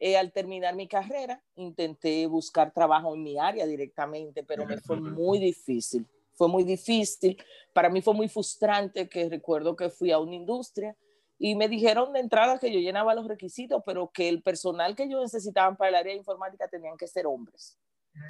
Eh, 0.00 0.16
al 0.16 0.32
terminar 0.32 0.74
mi 0.74 0.88
carrera, 0.88 1.42
intenté 1.54 2.26
buscar 2.26 2.72
trabajo 2.72 3.14
en 3.14 3.22
mi 3.22 3.38
área 3.38 3.66
directamente, 3.66 4.42
pero 4.42 4.64
me 4.64 4.78
fue 4.78 4.96
muy 5.00 5.38
difícil. 5.38 6.06
Fue 6.38 6.48
muy 6.48 6.62
difícil. 6.62 7.36
Para 7.74 7.90
mí 7.90 8.00
fue 8.00 8.14
muy 8.14 8.28
frustrante 8.28 9.08
que 9.08 9.28
recuerdo 9.28 9.74
que 9.74 9.90
fui 9.90 10.12
a 10.12 10.20
una 10.20 10.36
industria 10.36 10.96
y 11.36 11.56
me 11.56 11.68
dijeron 11.68 12.12
de 12.12 12.20
entrada 12.20 12.60
que 12.60 12.72
yo 12.72 12.78
llenaba 12.78 13.14
los 13.14 13.26
requisitos, 13.26 13.82
pero 13.84 14.10
que 14.12 14.28
el 14.28 14.40
personal 14.40 14.94
que 14.94 15.08
yo 15.08 15.20
necesitaban 15.20 15.76
para 15.76 15.90
el 15.90 15.94
área 15.96 16.12
de 16.12 16.18
informática 16.18 16.68
tenían 16.68 16.96
que 16.96 17.08
ser 17.08 17.26
hombres, 17.26 17.76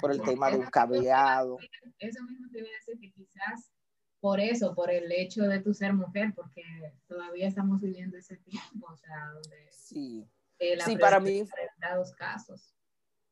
por 0.01 0.11
el 0.11 0.21
tema 0.21 0.49
de 0.49 0.57
un 0.57 0.65
cableado. 0.65 1.57
Eso 1.99 2.23
mismo 2.23 2.47
te 2.51 2.61
voy 2.61 2.69
a 2.69 2.73
decir 2.73 2.99
que 2.99 3.11
quizás 3.11 3.71
por 4.19 4.39
eso, 4.39 4.73
por 4.73 4.91
el 4.91 5.11
hecho 5.11 5.43
de 5.43 5.59
tu 5.59 5.73
ser 5.73 5.93
mujer, 5.93 6.33
porque 6.35 6.63
todavía 7.07 7.47
estamos 7.47 7.79
viviendo 7.79 8.17
ese 8.17 8.37
tiempo, 8.37 8.87
o 8.91 8.97
sea, 8.97 9.31
donde 9.33 9.69
sí, 9.71 10.27
sí 10.83 10.97
para 10.97 11.19
mí 11.19 11.43
casos. 12.17 12.75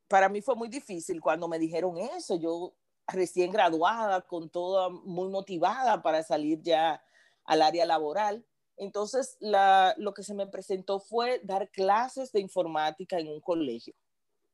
Para 0.07 0.29
mí 0.29 0.41
fue 0.41 0.55
muy 0.55 0.69
difícil 0.69 1.19
cuando 1.19 1.47
me 1.47 1.59
dijeron 1.59 1.97
eso, 1.97 2.39
yo 2.39 2.73
recién 3.07 3.51
graduada, 3.51 4.21
con 4.21 4.49
toda 4.49 4.89
muy 4.89 5.29
motivada 5.29 6.01
para 6.01 6.23
salir 6.23 6.61
ya 6.61 7.03
al 7.45 7.61
área 7.61 7.85
laboral. 7.85 8.45
Entonces, 8.75 9.37
la, 9.39 9.95
lo 9.97 10.13
que 10.13 10.23
se 10.23 10.33
me 10.33 10.47
presentó 10.47 10.99
fue 10.99 11.41
dar 11.43 11.69
clases 11.71 12.31
de 12.31 12.41
informática 12.41 13.17
en 13.17 13.29
un 13.29 13.41
colegio. 13.41 13.95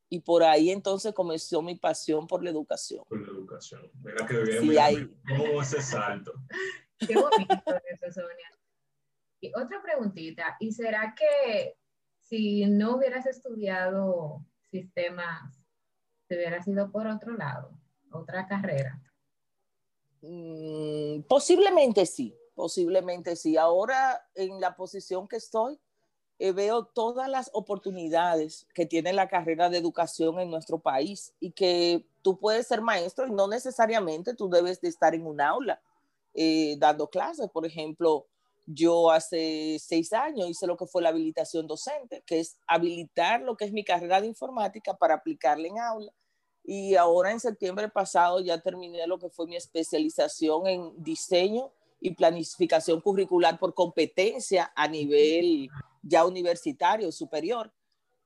Y 0.10 0.20
por 0.20 0.44
ahí 0.44 0.70
entonces 0.70 1.14
comenzó 1.14 1.62
mi 1.62 1.76
pasión 1.76 2.28
por 2.28 2.44
la 2.44 2.52
educación. 2.52 3.04
Por 3.10 3.22
la 3.22 3.32
educación. 3.32 3.92
Mira 4.04 4.26
que 4.28 4.38
bien, 4.44 4.62
sí, 4.62 4.78
ahí. 4.78 5.18
¿Cómo 5.28 5.62
ese 5.62 5.82
salto? 5.82 6.34
Qué 7.00 7.16
bonito 7.16 7.54
eso, 7.66 8.22
Sonia. 8.22 8.58
Y 9.42 9.52
otra 9.56 9.82
preguntita, 9.82 10.56
¿y 10.60 10.72
será 10.72 11.16
que 11.18 11.78
si 12.20 12.66
no 12.66 12.96
hubieras 12.96 13.26
estudiado 13.26 14.46
sistemas, 14.70 15.60
te 16.28 16.36
hubieras 16.36 16.68
ido 16.68 16.92
por 16.92 17.08
otro 17.08 17.36
lado, 17.36 17.78
otra 18.14 18.48
carrera? 18.48 19.02
Mm, 20.22 21.24
posiblemente 21.24 22.06
sí, 22.06 22.36
posiblemente 22.56 23.36
sí. 23.36 23.58
Ahora 23.58 24.26
en 24.36 24.62
la 24.62 24.76
posición 24.76 25.28
que 25.28 25.38
estoy, 25.38 25.80
eh, 26.40 26.52
veo 26.52 26.86
todas 26.86 27.30
las 27.30 27.50
oportunidades 27.54 28.68
que 28.74 28.86
tiene 28.86 29.14
la 29.14 29.28
carrera 29.28 29.70
de 29.70 29.78
educación 29.78 30.40
en 30.40 30.50
nuestro 30.50 30.80
país 30.80 31.34
y 31.40 31.52
que 31.52 32.06
tú 32.22 32.40
puedes 32.40 32.68
ser 32.68 32.82
maestro 32.82 33.28
y 33.28 33.32
no 33.32 33.48
necesariamente 33.48 34.34
tú 34.34 34.50
debes 34.50 34.82
de 34.82 34.90
estar 34.90 35.14
en 35.14 35.26
un 35.28 35.40
aula 35.40 35.82
eh, 36.34 36.76
dando 36.80 37.08
clases. 37.10 37.50
Por 37.50 37.66
ejemplo, 37.66 38.26
yo 38.66 39.12
hace 39.12 39.78
seis 39.80 40.12
años 40.14 40.50
hice 40.50 40.68
lo 40.68 40.78
que 40.78 40.88
fue 40.88 41.02
la 41.02 41.10
habilitación 41.10 41.68
docente, 41.68 42.24
que 42.26 42.40
es 42.40 42.58
habilitar 42.68 43.42
lo 43.42 43.56
que 43.56 43.66
es 43.66 43.72
mi 43.72 43.84
carrera 43.84 44.22
de 44.22 44.28
informática 44.28 44.96
para 44.96 45.16
aplicarla 45.16 45.68
en 45.68 45.80
aula. 45.80 46.14
Y 46.64 46.96
ahora 46.96 47.32
en 47.32 47.40
septiembre 47.40 47.90
pasado 47.90 48.40
ya 48.40 48.60
terminé 48.62 49.06
lo 49.06 49.20
que 49.20 49.30
fue 49.30 49.48
mi 49.48 49.56
especialización 49.56 50.68
en 50.68 51.04
diseño 51.04 51.72
y 52.00 52.12
planificación 52.16 53.02
curricular 53.02 53.58
por 53.60 53.74
competencia 53.74 54.72
a 54.76 54.88
nivel 54.88 55.70
ya 56.02 56.26
universitario, 56.26 57.12
superior. 57.12 57.72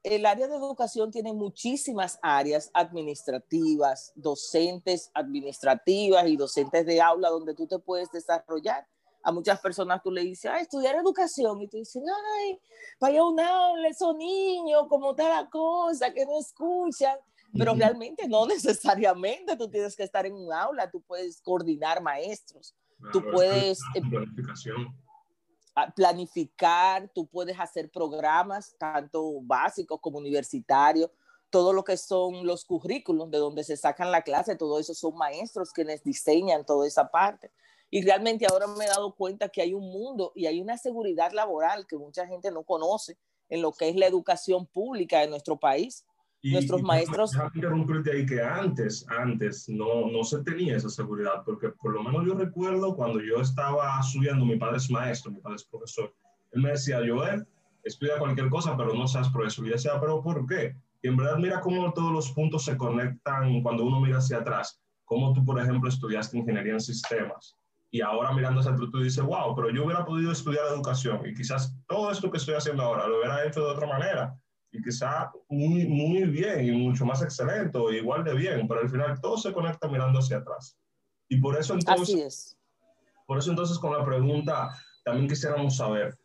el 0.04 0.26
área 0.26 0.48
de 0.48 0.56
educación 0.56 1.12
tiene 1.12 1.34
muchísimas 1.34 2.18
áreas 2.22 2.72
administrativas, 2.74 4.14
docentes 4.16 5.12
administrativas 5.14 6.28
y 6.28 6.38
docentes 6.38 6.86
de 6.86 7.02
aula 7.02 7.30
donde 7.30 7.54
tú 7.54 7.68
te 7.68 7.78
puedes 7.78 8.10
desarrollar. 8.12 8.88
A 9.22 9.32
muchas 9.34 9.60
personas 9.60 10.02
tú 10.02 10.10
le 10.12 10.22
dices, 10.22 10.50
ay, 10.50 10.62
estudiar 10.62 10.96
educación, 10.96 11.62
y 11.62 11.68
tú 11.68 11.78
dices, 11.78 12.02
ay, 12.38 12.60
vaya 13.00 13.24
un 13.26 13.40
aula, 13.40 13.90
esos 13.90 14.16
niños, 14.16 14.86
como 14.88 15.14
tal 15.14 15.50
cosa, 15.50 16.14
que 16.14 16.26
no 16.26 16.40
escuchan. 16.40 17.18
Pero 17.58 17.74
realmente 17.74 18.28
no 18.28 18.46
necesariamente 18.48 19.56
tú 19.56 19.70
tienes 19.70 19.96
que 19.96 20.04
estar 20.04 20.26
en 20.26 20.34
un 20.34 20.52
aula, 20.54 20.90
tú 20.90 21.02
puedes 21.02 21.42
coordinar 21.42 22.02
maestros, 22.02 22.76
tú 23.12 23.24
puedes... 23.32 23.80
Eh, 23.96 24.02
planificación 24.10 24.96
planificar, 25.96 27.08
tú 27.14 27.28
puedes 27.28 27.60
hacer 27.60 27.92
programas, 27.92 28.76
tanto 28.80 29.42
básicos 29.44 30.00
como 30.02 30.18
universitarios, 30.18 31.12
todo 31.50 31.72
lo 31.72 31.84
que 31.84 31.98
son 31.98 32.46
los 32.46 32.66
currículos 32.66 33.30
de 33.32 33.38
donde 33.38 33.64
se 33.64 33.78
sacan 33.78 34.12
la 34.12 34.22
clase, 34.22 34.56
todo 34.56 34.80
eso 34.80 34.94
son 34.94 35.16
maestros 35.16 35.72
quienes 35.72 36.04
diseñan 36.04 36.66
toda 36.66 36.88
esa 36.88 37.10
parte. 37.10 37.52
Y 37.90 38.02
realmente 38.02 38.46
ahora 38.50 38.68
me 38.68 38.86
he 38.86 38.88
dado 38.88 39.14
cuenta 39.16 39.48
que 39.48 39.62
hay 39.62 39.74
un 39.74 39.90
mundo 39.92 40.34
y 40.36 40.46
hay 40.46 40.60
una 40.60 40.78
seguridad 40.78 41.32
laboral 41.32 41.88
que 41.88 41.98
mucha 41.98 42.28
gente 42.28 42.52
no 42.52 42.64
conoce 42.64 43.18
en 43.50 43.62
lo 43.62 43.72
que 43.72 43.88
es 43.88 43.96
la 43.96 44.08
educación 44.08 44.66
pública 44.66 45.20
de 45.20 45.28
nuestro 45.28 45.58
país. 45.58 46.06
Nuestros 46.52 46.82
maestros... 46.82 47.32
interrumpirte 47.54 48.12
ahí 48.12 48.26
que 48.26 48.42
antes, 48.42 49.06
antes 49.10 49.68
no, 49.70 50.10
no 50.10 50.24
se 50.24 50.44
tenía 50.44 50.78
esa 50.78 50.90
seguridad, 50.90 51.44
porque 51.46 51.70
por 51.70 51.94
lo 51.94 52.04
menos 52.04 52.26
yo 52.26 52.34
recuerdo 52.34 52.96
cuando 52.96 53.20
yo 53.22 53.42
estaba 53.42 54.02
subiendo, 54.04 54.46
mi 54.46 54.58
padre 54.58 54.78
es 54.78 54.90
maestro, 54.90 55.32
mi 55.32 55.40
padre 55.40 55.58
es 55.58 55.66
profesor, 55.66 56.14
él 56.52 56.62
me 56.62 56.72
decía, 56.72 57.00
Joel, 57.06 57.46
estudia 57.84 58.18
cualquier 58.20 58.50
cosa, 58.50 58.76
pero 58.78 58.94
no 58.94 59.08
seas 59.08 59.30
profesor. 59.30 59.66
Y 59.66 59.70
yo 59.70 59.76
decía, 59.76 60.00
pero 60.00 60.22
¿por 60.22 60.46
qué? 60.46 60.76
Y 61.02 61.08
en 61.08 61.18
verdad 61.18 61.38
mira 61.38 61.62
cómo 61.62 61.94
todos 61.94 62.12
los 62.12 62.32
puntos 62.32 62.66
se 62.66 62.76
conectan 62.78 63.62
cuando 63.62 63.86
uno 63.86 64.00
mira 64.00 64.18
hacia 64.18 64.38
atrás. 64.38 64.82
Como 65.06 65.34
tú, 65.34 65.46
por 65.46 65.60
ejemplo, 65.62 65.90
estudiaste 65.90 66.38
ingeniería 66.38 66.74
en 66.74 66.82
sistemas 66.82 67.56
y 67.90 68.02
ahora 68.02 68.34
mirando 68.34 68.60
hacia 68.60 68.74
atrás 68.74 68.90
tú 68.92 69.00
dices, 69.00 69.24
wow, 69.24 69.56
pero 69.56 69.70
yo 69.70 69.86
hubiera 69.86 70.06
podido 70.06 70.32
estudiar 70.32 70.66
educación 70.68 71.22
y 71.26 71.34
quizás 71.34 71.76
todo 71.88 72.12
esto 72.12 72.30
que 72.30 72.38
estoy 72.38 72.56
haciendo 72.56 72.84
ahora 72.84 73.08
lo 73.08 73.20
hubiera 73.20 73.46
hecho 73.46 73.62
de 73.62 73.72
otra 73.72 73.88
manera 73.88 74.38
y 74.72 74.82
quizá 74.82 75.32
muy, 75.50 75.88
muy 75.88 76.24
bien 76.24 76.66
y 76.66 76.72
mucho 76.72 77.06
más 77.06 77.22
excelente 77.22 77.78
o 77.78 77.92
igual 77.92 78.24
de 78.24 78.34
bien, 78.34 78.68
pero 78.68 78.82
al 78.82 78.90
final 78.90 79.20
todo 79.22 79.38
se 79.38 79.54
conecta 79.54 79.88
mirando 79.88 80.20
hacia 80.20 80.38
atrás. 80.38 80.78
Y 81.30 81.40
por 81.40 81.58
eso 81.58 81.74
entonces, 81.74 82.10
Así 82.10 82.22
es. 82.22 82.58
por 83.26 83.38
eso 83.38 83.50
entonces 83.50 83.78
con 83.80 83.94
la 83.94 84.06
pregunta 84.06 84.70
también 85.04 85.28
quisiéramos 85.28 85.78
saber, 85.78 86.18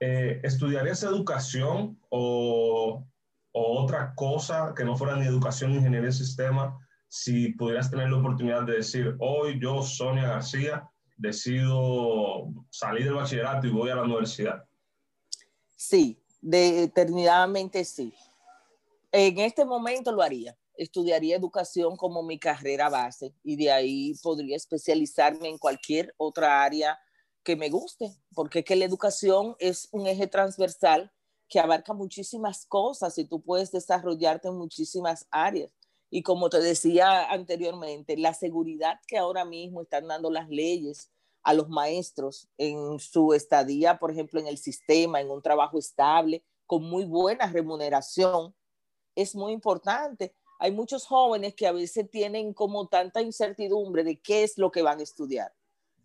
eh, 0.00 0.40
¿estudiarías 0.42 1.02
educación 1.02 1.98
o, 2.08 3.04
o, 3.52 3.82
otra 3.82 4.14
cosa 4.14 4.72
que 4.76 4.84
no 4.84 4.96
fuera 4.96 5.16
ni 5.16 5.26
educación 5.26 5.70
ni 5.72 5.78
ingeniería 5.78 6.08
de 6.08 6.12
sistema 6.12 6.78
si 7.08 7.52
pudieras 7.52 7.90
tener 7.90 8.10
la 8.10 8.18
oportunidad 8.18 8.64
de 8.64 8.74
decir, 8.74 9.16
hoy 9.18 9.58
yo, 9.60 9.82
Sonia 9.82 10.28
García, 10.28 10.88
decido 11.16 12.48
salir 12.70 13.04
del 13.04 13.14
bachillerato 13.14 13.66
y 13.66 13.70
voy 13.70 13.90
a 13.90 13.96
la 13.96 14.02
universidad? 14.02 14.64
Sí, 15.76 16.20
Determinadamente 16.40 17.84
sí. 17.84 18.14
En 19.12 19.38
este 19.38 19.64
momento 19.64 20.12
lo 20.12 20.22
haría. 20.22 20.56
Estudiaría 20.76 21.36
educación 21.36 21.96
como 21.96 22.22
mi 22.22 22.38
carrera 22.38 22.90
base 22.90 23.34
y 23.42 23.56
de 23.56 23.72
ahí 23.72 24.14
podría 24.22 24.56
especializarme 24.56 25.48
en 25.48 25.58
cualquier 25.58 26.14
otra 26.18 26.62
área 26.62 26.98
que 27.42 27.56
me 27.56 27.70
guste, 27.70 28.12
porque 28.34 28.64
que 28.64 28.76
la 28.76 28.84
educación 28.84 29.56
es 29.58 29.88
un 29.92 30.06
eje 30.06 30.26
transversal 30.26 31.12
que 31.48 31.60
abarca 31.60 31.94
muchísimas 31.94 32.66
cosas 32.66 33.16
y 33.18 33.24
tú 33.24 33.40
puedes 33.40 33.70
desarrollarte 33.70 34.48
en 34.48 34.56
muchísimas 34.56 35.26
áreas. 35.30 35.72
Y 36.10 36.22
como 36.22 36.50
te 36.50 36.60
decía 36.60 37.30
anteriormente, 37.30 38.16
la 38.16 38.34
seguridad 38.34 39.00
que 39.06 39.16
ahora 39.16 39.44
mismo 39.44 39.82
están 39.82 40.08
dando 40.08 40.30
las 40.30 40.48
leyes 40.48 41.10
a 41.46 41.54
los 41.54 41.68
maestros 41.68 42.48
en 42.58 42.98
su 42.98 43.32
estadía, 43.32 44.00
por 44.00 44.10
ejemplo, 44.10 44.40
en 44.40 44.48
el 44.48 44.58
sistema, 44.58 45.20
en 45.20 45.30
un 45.30 45.40
trabajo 45.40 45.78
estable, 45.78 46.42
con 46.66 46.82
muy 46.82 47.04
buena 47.04 47.46
remuneración, 47.46 48.52
es 49.14 49.36
muy 49.36 49.52
importante. 49.52 50.34
Hay 50.58 50.72
muchos 50.72 51.06
jóvenes 51.06 51.54
que 51.54 51.68
a 51.68 51.72
veces 51.72 52.10
tienen 52.10 52.52
como 52.52 52.88
tanta 52.88 53.22
incertidumbre 53.22 54.02
de 54.02 54.20
qué 54.20 54.42
es 54.42 54.58
lo 54.58 54.72
que 54.72 54.82
van 54.82 54.98
a 54.98 55.04
estudiar. 55.04 55.54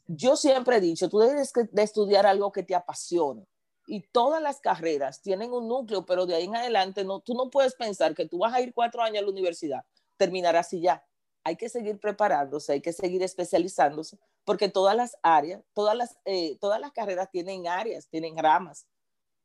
Yo 0.06 0.36
siempre 0.36 0.78
he 0.78 0.80
dicho, 0.80 1.10
tú 1.10 1.18
debes 1.18 1.52
de 1.72 1.82
estudiar 1.82 2.28
algo 2.28 2.52
que 2.52 2.62
te 2.62 2.76
apasione. 2.76 3.48
Y 3.88 4.02
todas 4.12 4.44
las 4.44 4.60
carreras 4.60 5.24
tienen 5.24 5.52
un 5.52 5.68
núcleo, 5.68 6.06
pero 6.06 6.28
de 6.28 6.36
ahí 6.36 6.44
en 6.44 6.56
adelante 6.56 7.04
no, 7.04 7.20
tú 7.20 7.34
no 7.34 7.50
puedes 7.50 7.74
pensar 7.74 8.14
que 8.14 8.28
tú 8.28 8.38
vas 8.38 8.54
a 8.54 8.62
ir 8.62 8.76
cuatro 8.76 9.02
años 9.02 9.18
a 9.18 9.26
la 9.26 9.32
universidad, 9.32 9.84
terminarás 10.18 10.72
y 10.74 10.82
ya 10.82 11.04
hay 11.44 11.56
que 11.56 11.70
seguir 11.70 12.00
preparándose, 12.00 12.74
hay 12.74 12.82
que 12.82 12.94
seguir 12.94 13.24
especializándose, 13.24 14.18
porque 14.46 14.70
todas 14.70 14.96
las 14.96 15.18
áreas, 15.24 15.64
todas 15.74 15.96
las, 15.96 16.18
eh, 16.26 16.58
todas 16.60 16.80
las 16.80 16.92
carreras 16.92 17.30
tienen 17.32 17.68
áreas, 17.68 18.08
tienen 18.10 18.38
ramas, 18.38 18.88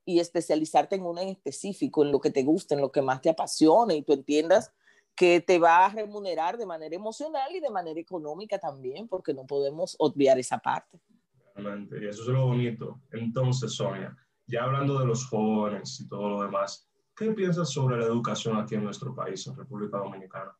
y 0.04 0.20
especializarte 0.20 0.96
en 0.96 1.04
una 1.04 1.22
en 1.22 1.30
específico, 1.30 2.04
en 2.04 2.12
lo 2.12 2.20
que 2.20 2.30
te 2.30 2.44
gusta, 2.44 2.74
en 2.74 2.80
lo 2.80 2.92
que 2.92 3.02
más 3.02 3.20
te 3.20 3.30
apasione, 3.30 3.96
y 3.96 4.02
tú 4.02 4.12
entiendas 4.12 4.72
que 5.16 5.40
te 5.40 5.58
va 5.58 5.86
a 5.86 5.88
remunerar 5.88 6.58
de 6.58 6.66
manera 6.66 6.94
emocional 6.94 7.50
y 7.54 7.60
de 7.60 7.70
manera 7.70 7.98
económica 7.98 8.58
también, 8.58 9.08
porque 9.08 9.32
no 9.34 9.46
podemos 9.46 9.96
obviar 9.98 10.38
esa 10.38 10.58
parte. 10.58 11.00
Realmente, 11.54 11.98
y 12.00 12.06
eso 12.06 12.22
es 12.22 12.28
lo 12.28 12.46
bonito. 12.46 13.00
Entonces, 13.12 13.72
Sonia, 13.72 14.14
ya 14.46 14.64
hablando 14.64 14.98
de 14.98 15.06
los 15.06 15.26
jóvenes 15.26 15.98
y 16.00 16.06
todo 16.06 16.28
lo 16.28 16.42
demás, 16.42 16.88
¿qué 17.16 17.32
piensas 17.32 17.70
sobre 17.70 17.96
la 17.96 18.04
educación 18.04 18.58
aquí 18.58 18.74
en 18.74 18.84
nuestro 18.84 19.14
país, 19.14 19.46
en 19.46 19.56
República 19.56 19.96
Dominicana? 19.96 20.54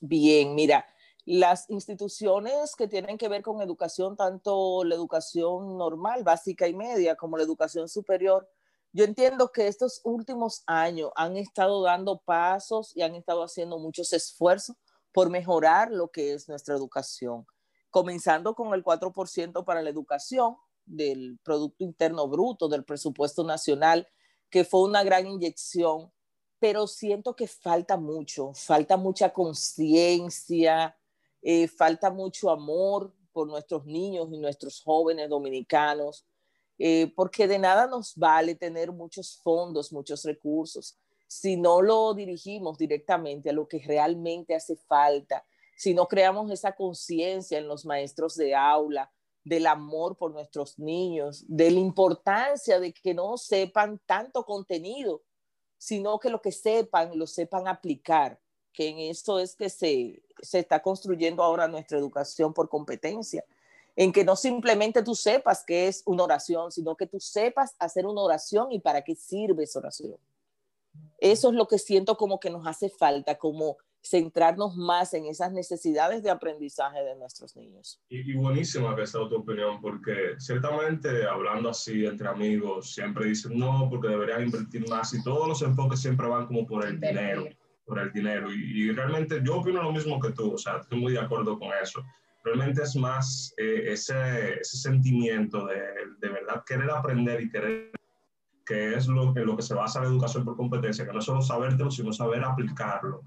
Bien, 0.00 0.54
mira, 0.54 0.86
las 1.24 1.68
instituciones 1.70 2.76
que 2.76 2.86
tienen 2.86 3.18
que 3.18 3.28
ver 3.28 3.42
con 3.42 3.60
educación, 3.60 4.16
tanto 4.16 4.84
la 4.84 4.94
educación 4.94 5.76
normal, 5.76 6.22
básica 6.22 6.68
y 6.68 6.74
media, 6.74 7.16
como 7.16 7.36
la 7.36 7.42
educación 7.42 7.88
superior, 7.88 8.48
yo 8.92 9.04
entiendo 9.04 9.50
que 9.52 9.66
estos 9.66 10.00
últimos 10.04 10.62
años 10.66 11.10
han 11.16 11.36
estado 11.36 11.82
dando 11.82 12.20
pasos 12.20 12.96
y 12.96 13.02
han 13.02 13.14
estado 13.14 13.42
haciendo 13.42 13.78
muchos 13.78 14.12
esfuerzos 14.12 14.76
por 15.12 15.30
mejorar 15.30 15.90
lo 15.90 16.08
que 16.08 16.32
es 16.32 16.48
nuestra 16.48 16.74
educación, 16.74 17.46
comenzando 17.90 18.54
con 18.54 18.72
el 18.74 18.84
4% 18.84 19.64
para 19.64 19.82
la 19.82 19.90
educación 19.90 20.56
del 20.84 21.38
Producto 21.42 21.84
Interno 21.84 22.28
Bruto, 22.28 22.68
del 22.68 22.84
presupuesto 22.84 23.44
nacional, 23.44 24.06
que 24.48 24.64
fue 24.64 24.82
una 24.82 25.02
gran 25.02 25.26
inyección 25.26 26.12
pero 26.58 26.86
siento 26.86 27.36
que 27.36 27.46
falta 27.46 27.96
mucho, 27.96 28.52
falta 28.54 28.96
mucha 28.96 29.32
conciencia, 29.32 30.96
eh, 31.42 31.68
falta 31.68 32.10
mucho 32.10 32.50
amor 32.50 33.14
por 33.32 33.46
nuestros 33.46 33.84
niños 33.84 34.28
y 34.32 34.38
nuestros 34.38 34.82
jóvenes 34.82 35.28
dominicanos, 35.28 36.26
eh, 36.78 37.12
porque 37.14 37.46
de 37.46 37.58
nada 37.58 37.86
nos 37.86 38.14
vale 38.16 38.54
tener 38.54 38.92
muchos 38.92 39.40
fondos, 39.42 39.92
muchos 39.92 40.24
recursos, 40.24 40.98
si 41.26 41.56
no 41.56 41.82
lo 41.82 42.14
dirigimos 42.14 42.78
directamente 42.78 43.50
a 43.50 43.52
lo 43.52 43.66
que 43.66 43.78
realmente 43.78 44.54
hace 44.54 44.76
falta, 44.76 45.44
si 45.76 45.92
no 45.92 46.06
creamos 46.06 46.50
esa 46.50 46.74
conciencia 46.74 47.58
en 47.58 47.68
los 47.68 47.84
maestros 47.84 48.36
de 48.36 48.54
aula, 48.54 49.12
del 49.44 49.66
amor 49.66 50.16
por 50.16 50.32
nuestros 50.32 50.78
niños, 50.78 51.44
de 51.46 51.70
la 51.70 51.78
importancia 51.78 52.80
de 52.80 52.92
que 52.92 53.14
no 53.14 53.36
sepan 53.36 54.00
tanto 54.04 54.44
contenido, 54.44 55.22
sino 55.78 56.18
que 56.18 56.30
lo 56.30 56.40
que 56.40 56.52
sepan, 56.52 57.18
lo 57.18 57.26
sepan 57.26 57.68
aplicar, 57.68 58.38
que 58.72 58.88
en 58.88 58.98
esto 58.98 59.38
es 59.38 59.54
que 59.54 59.70
se, 59.70 60.22
se 60.42 60.58
está 60.58 60.82
construyendo 60.82 61.42
ahora 61.42 61.68
nuestra 61.68 61.98
educación 61.98 62.52
por 62.52 62.68
competencia, 62.68 63.44
en 63.94 64.12
que 64.12 64.24
no 64.24 64.36
simplemente 64.36 65.02
tú 65.02 65.14
sepas 65.14 65.64
que 65.64 65.88
es 65.88 66.02
una 66.04 66.24
oración, 66.24 66.70
sino 66.70 66.96
que 66.96 67.06
tú 67.06 67.18
sepas 67.18 67.74
hacer 67.78 68.06
una 68.06 68.20
oración 68.20 68.70
y 68.70 68.78
para 68.78 69.02
qué 69.02 69.14
sirve 69.14 69.64
esa 69.64 69.78
oración. 69.78 70.16
Eso 71.18 71.48
es 71.48 71.54
lo 71.54 71.66
que 71.66 71.78
siento 71.78 72.16
como 72.16 72.38
que 72.38 72.50
nos 72.50 72.66
hace 72.66 72.90
falta, 72.90 73.38
como 73.38 73.78
centrarnos 74.06 74.76
más 74.76 75.12
en 75.14 75.26
esas 75.26 75.52
necesidades 75.52 76.22
de 76.22 76.30
aprendizaje 76.30 77.02
de 77.02 77.16
nuestros 77.16 77.56
niños. 77.56 78.00
Y, 78.08 78.32
y 78.32 78.34
buenísima 78.34 78.94
que 78.94 79.06
sea 79.06 79.28
tu 79.28 79.36
opinión, 79.36 79.80
porque 79.80 80.34
ciertamente 80.38 81.26
hablando 81.26 81.70
así 81.70 82.06
entre 82.06 82.28
amigos, 82.28 82.94
siempre 82.94 83.26
dicen 83.26 83.58
no, 83.58 83.88
porque 83.90 84.08
deberían 84.08 84.44
invertir 84.44 84.88
más 84.88 85.12
y 85.12 85.22
todos 85.22 85.48
los 85.48 85.62
enfoques 85.62 86.00
siempre 86.00 86.28
van 86.28 86.46
como 86.46 86.66
por 86.66 86.86
el 86.86 87.00
dinero, 87.00 87.46
por 87.84 87.98
el 87.98 88.12
dinero. 88.12 88.52
Y, 88.52 88.90
realmente 88.92 89.40
yo 89.44 89.56
opino 89.56 89.82
lo 89.82 89.92
mismo 89.92 90.20
que 90.20 90.30
tú, 90.30 90.54
o 90.54 90.58
sea, 90.58 90.78
estoy 90.78 91.00
muy 91.00 91.12
de 91.12 91.20
acuerdo 91.20 91.58
con 91.58 91.70
eso. 91.82 92.02
Realmente 92.44 92.82
es 92.82 92.94
más 92.94 93.52
eh, 93.56 93.92
ese, 93.92 94.60
ese 94.60 94.76
sentimiento 94.76 95.66
de, 95.66 95.80
de 96.20 96.28
verdad 96.28 96.62
querer 96.64 96.90
aprender 96.90 97.40
y 97.40 97.50
querer 97.50 97.90
que 98.64 98.94
es 98.94 99.06
lo, 99.06 99.36
en 99.36 99.46
lo 99.46 99.56
que 99.56 99.62
se 99.62 99.74
basa 99.74 100.00
la 100.00 100.08
educación 100.08 100.44
por 100.44 100.56
competencia, 100.56 101.06
que 101.06 101.12
no 101.12 101.20
es 101.20 101.24
solo 101.24 101.40
sabértelo, 101.40 101.90
sino 101.90 102.12
saber 102.12 102.44
aplicarlo 102.44 103.22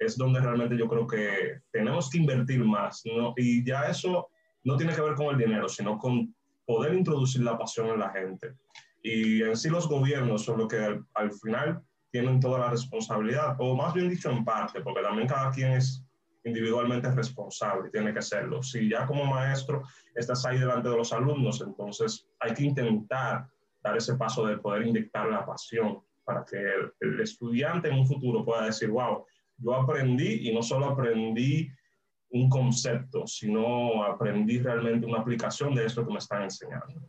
es 0.00 0.16
donde 0.16 0.40
realmente 0.40 0.76
yo 0.76 0.88
creo 0.88 1.06
que 1.06 1.60
tenemos 1.70 2.10
que 2.10 2.18
invertir 2.18 2.64
más. 2.64 3.02
¿no? 3.04 3.34
Y 3.36 3.64
ya 3.64 3.82
eso 3.82 4.28
no 4.64 4.76
tiene 4.76 4.94
que 4.94 5.02
ver 5.02 5.14
con 5.14 5.26
el 5.26 5.38
dinero, 5.38 5.68
sino 5.68 5.98
con 5.98 6.34
poder 6.64 6.94
introducir 6.94 7.42
la 7.42 7.58
pasión 7.58 7.88
en 7.88 8.00
la 8.00 8.10
gente. 8.10 8.54
Y 9.02 9.42
en 9.42 9.56
sí 9.56 9.68
los 9.68 9.88
gobiernos 9.88 10.44
son 10.44 10.58
los 10.58 10.68
que 10.68 11.00
al, 11.14 11.32
final 11.32 11.82
tienen 12.10 12.40
toda 12.40 12.58
la 12.58 12.70
responsabilidad, 12.70 13.56
o 13.58 13.76
más 13.76 13.94
bien 13.94 14.08
dicho 14.08 14.30
en 14.30 14.44
parte, 14.44 14.80
porque 14.80 15.02
también 15.02 15.28
cada 15.28 15.50
quien 15.50 15.72
es 15.72 16.04
individualmente 16.44 17.10
responsable 17.10 17.90
tiene 17.90 18.14
que 18.14 18.22
serlo. 18.22 18.62
Si 18.62 18.88
ya 18.88 19.06
como 19.06 19.26
maestro 19.26 19.82
estás 20.14 20.44
ahí 20.46 20.58
delante 20.58 20.88
de 20.88 20.96
los 20.96 21.12
alumnos, 21.12 21.60
entonces 21.60 22.26
hay 22.40 22.54
que 22.54 22.64
intentar 22.64 23.46
dar 23.82 23.96
ese 23.96 24.14
paso 24.14 24.46
de 24.46 24.58
poder 24.58 24.86
inyectar 24.86 25.28
la 25.28 25.44
pasión 25.44 26.00
para 26.24 26.44
que 26.44 26.56
el, 26.56 26.92
el 27.00 27.20
estudiante 27.20 27.88
en 27.88 27.98
un 27.98 28.06
futuro 28.06 28.44
pueda 28.44 28.66
decir, 28.66 28.90
wow, 28.90 29.24
yo 29.60 29.74
aprendí 29.74 30.48
y 30.48 30.54
no 30.54 30.62
solo 30.62 30.86
aprendí 30.86 31.70
un 32.30 32.48
concepto, 32.48 33.26
sino 33.26 34.04
aprendí 34.04 34.58
realmente 34.58 35.06
una 35.06 35.20
aplicación 35.20 35.74
de 35.74 35.86
esto 35.86 36.06
que 36.06 36.12
me 36.12 36.18
están 36.18 36.42
enseñando. 36.42 37.00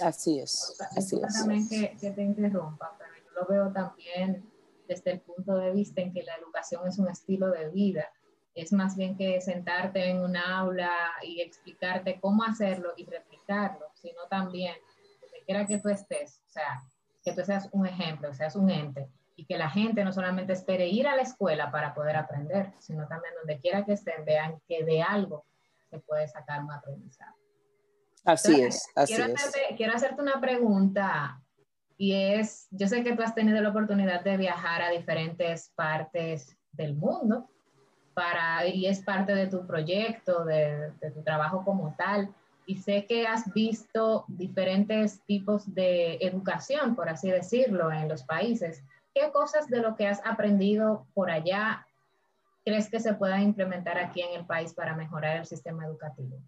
Así 0.00 0.40
es. 0.40 0.76
Así 0.96 1.20
es. 1.22 1.34
También 1.34 1.68
que, 1.68 1.96
que 2.00 2.10
te 2.10 2.22
interrumpa, 2.22 2.96
pero 2.98 3.10
yo 3.24 3.40
lo 3.40 3.46
veo 3.46 3.72
también 3.72 4.44
desde 4.88 5.12
el 5.12 5.20
punto 5.20 5.56
de 5.56 5.72
vista 5.72 6.02
en 6.02 6.12
que 6.12 6.22
la 6.22 6.34
educación 6.36 6.86
es 6.86 6.98
un 6.98 7.08
estilo 7.08 7.50
de 7.50 7.70
vida. 7.70 8.10
Es 8.54 8.72
más 8.72 8.96
bien 8.96 9.16
que 9.16 9.40
sentarte 9.40 10.10
en 10.10 10.20
un 10.20 10.36
aula 10.36 10.90
y 11.22 11.40
explicarte 11.40 12.20
cómo 12.20 12.44
hacerlo 12.44 12.92
y 12.96 13.04
replicarlo, 13.04 13.86
sino 13.94 14.26
también, 14.30 14.74
donde 15.20 15.44
quiera 15.44 15.66
que 15.66 15.78
tú 15.78 15.88
estés, 15.88 16.40
o 16.48 16.52
sea, 16.52 16.82
que 17.24 17.32
tú 17.32 17.42
seas 17.44 17.68
un 17.72 17.86
ejemplo, 17.86 18.32
seas 18.34 18.54
un 18.54 18.70
ente, 18.70 19.08
y 19.36 19.46
que 19.46 19.58
la 19.58 19.68
gente 19.70 20.04
no 20.04 20.12
solamente 20.12 20.52
espere 20.52 20.88
ir 20.88 21.06
a 21.08 21.16
la 21.16 21.22
escuela 21.22 21.70
para 21.70 21.94
poder 21.94 22.16
aprender, 22.16 22.72
sino 22.78 23.06
también 23.08 23.34
donde 23.36 23.60
quiera 23.60 23.84
que 23.84 23.92
estén, 23.92 24.24
vean 24.24 24.60
que 24.68 24.84
de 24.84 25.02
algo 25.02 25.44
se 25.90 25.98
puede 25.98 26.28
sacar 26.28 26.62
un 26.62 26.72
aprendizaje. 26.72 27.34
Así 28.24 28.60
es, 28.60 28.88
así 28.94 29.14
quiero 29.14 29.32
es. 29.32 29.44
Hacerte, 29.44 29.76
quiero 29.76 29.94
hacerte 29.94 30.22
una 30.22 30.40
pregunta 30.40 31.40
y 31.96 32.14
es, 32.14 32.68
yo 32.70 32.88
sé 32.88 33.02
que 33.04 33.14
tú 33.14 33.22
has 33.22 33.34
tenido 33.34 33.60
la 33.60 33.68
oportunidad 33.68 34.22
de 34.22 34.36
viajar 34.36 34.82
a 34.82 34.90
diferentes 34.90 35.70
partes 35.74 36.56
del 36.72 36.94
mundo 36.94 37.48
para, 38.14 38.66
y 38.66 38.86
es 38.86 39.00
parte 39.00 39.34
de 39.34 39.48
tu 39.48 39.66
proyecto, 39.66 40.44
de, 40.44 40.92
de 41.00 41.10
tu 41.10 41.22
trabajo 41.22 41.64
como 41.64 41.94
tal, 41.96 42.32
y 42.66 42.78
sé 42.78 43.04
que 43.06 43.26
has 43.26 43.52
visto 43.52 44.24
diferentes 44.28 45.20
tipos 45.26 45.72
de 45.74 46.14
educación, 46.20 46.96
por 46.96 47.08
así 47.08 47.30
decirlo, 47.30 47.92
en 47.92 48.08
los 48.08 48.22
países. 48.22 48.82
¿Qué 49.14 49.30
cosas 49.32 49.68
de 49.68 49.80
lo 49.80 49.94
que 49.96 50.06
has 50.06 50.20
aprendido 50.24 51.06
por 51.14 51.30
allá 51.30 51.86
crees 52.64 52.88
que 52.88 52.98
se 52.98 53.14
puedan 53.14 53.42
implementar 53.42 53.98
aquí 53.98 54.22
en 54.22 54.34
el 54.34 54.46
país 54.46 54.72
para 54.72 54.96
mejorar 54.96 55.36
el 55.36 55.46
sistema 55.46 55.86
educativo? 55.86 56.38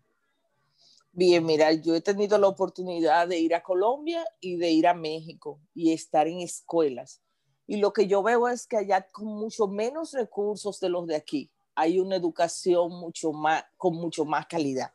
Bien, 1.12 1.44
mira, 1.44 1.72
yo 1.72 1.94
he 1.94 2.00
tenido 2.00 2.36
la 2.38 2.48
oportunidad 2.48 3.28
de 3.28 3.38
ir 3.38 3.54
a 3.54 3.62
Colombia 3.62 4.24
y 4.40 4.56
de 4.56 4.70
ir 4.70 4.86
a 4.86 4.94
México 4.94 5.60
y 5.74 5.92
estar 5.92 6.26
en 6.26 6.40
escuelas. 6.40 7.22
Y 7.66 7.76
lo 7.78 7.92
que 7.92 8.06
yo 8.06 8.22
veo 8.22 8.48
es 8.48 8.66
que 8.66 8.76
allá 8.76 9.06
con 9.10 9.26
mucho 9.26 9.66
menos 9.66 10.12
recursos 10.12 10.78
de 10.80 10.88
los 10.88 11.06
de 11.06 11.16
aquí, 11.16 11.50
hay 11.74 12.00
una 12.00 12.16
educación 12.16 12.90
mucho 12.92 13.32
más, 13.32 13.64
con 13.76 13.94
mucho 13.94 14.24
más 14.24 14.46
calidad. 14.46 14.92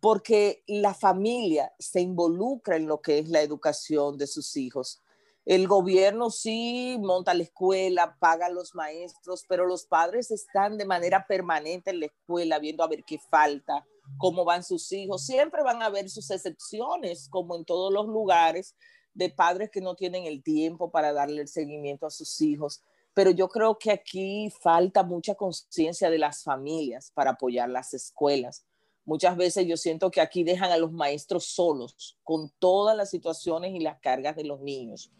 Porque 0.00 0.62
la 0.66 0.94
familia 0.94 1.72
se 1.78 2.00
involucra 2.00 2.76
en 2.76 2.86
lo 2.86 3.00
que 3.00 3.18
es 3.18 3.28
la 3.28 3.42
educación 3.42 4.16
de 4.16 4.26
sus 4.26 4.56
hijos. 4.56 5.02
El 5.48 5.66
gobierno 5.66 6.28
sí 6.28 6.98
monta 7.00 7.32
la 7.32 7.44
escuela, 7.44 8.18
paga 8.20 8.46
a 8.46 8.50
los 8.50 8.74
maestros, 8.74 9.46
pero 9.48 9.64
los 9.64 9.86
padres 9.86 10.30
están 10.30 10.76
de 10.76 10.84
manera 10.84 11.24
permanente 11.26 11.88
en 11.88 12.00
la 12.00 12.06
escuela 12.06 12.58
viendo 12.58 12.84
a 12.84 12.86
ver 12.86 13.02
qué 13.02 13.18
falta, 13.18 13.86
cómo 14.18 14.44
van 14.44 14.62
sus 14.62 14.92
hijos. 14.92 15.24
Siempre 15.24 15.62
van 15.62 15.80
a 15.80 15.86
haber 15.86 16.10
sus 16.10 16.30
excepciones, 16.30 17.30
como 17.30 17.56
en 17.56 17.64
todos 17.64 17.90
los 17.90 18.04
lugares, 18.08 18.76
de 19.14 19.30
padres 19.30 19.70
que 19.70 19.80
no 19.80 19.94
tienen 19.94 20.26
el 20.26 20.42
tiempo 20.42 20.90
para 20.90 21.14
darle 21.14 21.40
el 21.40 21.48
seguimiento 21.48 22.04
a 22.04 22.10
sus 22.10 22.42
hijos. 22.42 22.82
Pero 23.14 23.30
yo 23.30 23.48
creo 23.48 23.78
que 23.78 23.90
aquí 23.90 24.52
falta 24.60 25.02
mucha 25.02 25.34
conciencia 25.34 26.10
de 26.10 26.18
las 26.18 26.42
familias 26.42 27.10
para 27.14 27.30
apoyar 27.30 27.70
las 27.70 27.94
escuelas. 27.94 28.66
Muchas 29.06 29.34
veces 29.38 29.66
yo 29.66 29.78
siento 29.78 30.10
que 30.10 30.20
aquí 30.20 30.44
dejan 30.44 30.72
a 30.72 30.76
los 30.76 30.92
maestros 30.92 31.46
solos 31.46 32.18
con 32.22 32.52
todas 32.58 32.94
las 32.94 33.08
situaciones 33.08 33.72
y 33.74 33.80
las 33.80 33.98
cargas 34.00 34.36
de 34.36 34.44
los 34.44 34.60
niños. 34.60 35.10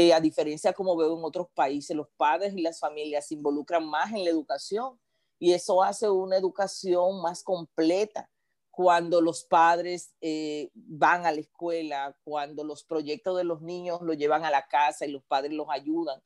Eh, 0.00 0.12
a 0.12 0.20
diferencia 0.20 0.72
como 0.72 0.96
veo 0.96 1.18
en 1.18 1.24
otros 1.24 1.48
países, 1.52 1.96
los 1.96 2.06
padres 2.16 2.54
y 2.54 2.62
las 2.62 2.78
familias 2.78 3.26
se 3.26 3.34
involucran 3.34 3.84
más 3.84 4.12
en 4.12 4.22
la 4.22 4.30
educación 4.30 4.96
y 5.40 5.52
eso 5.54 5.82
hace 5.82 6.08
una 6.08 6.36
educación 6.36 7.20
más 7.20 7.42
completa 7.42 8.30
cuando 8.70 9.20
los 9.20 9.42
padres 9.42 10.14
eh, 10.20 10.70
van 10.72 11.26
a 11.26 11.32
la 11.32 11.40
escuela, 11.40 12.16
cuando 12.22 12.62
los 12.62 12.84
proyectos 12.84 13.38
de 13.38 13.42
los 13.42 13.60
niños 13.60 14.00
los 14.02 14.16
llevan 14.16 14.44
a 14.44 14.52
la 14.52 14.68
casa 14.68 15.04
y 15.04 15.10
los 15.10 15.24
padres 15.24 15.50
los 15.50 15.66
ayudan. 15.68 16.22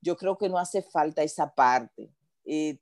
Yo 0.00 0.16
creo 0.16 0.38
que 0.38 0.48
no 0.48 0.56
hace 0.56 0.82
falta 0.82 1.24
esa 1.24 1.52
parte. 1.52 2.14
Eh, 2.44 2.78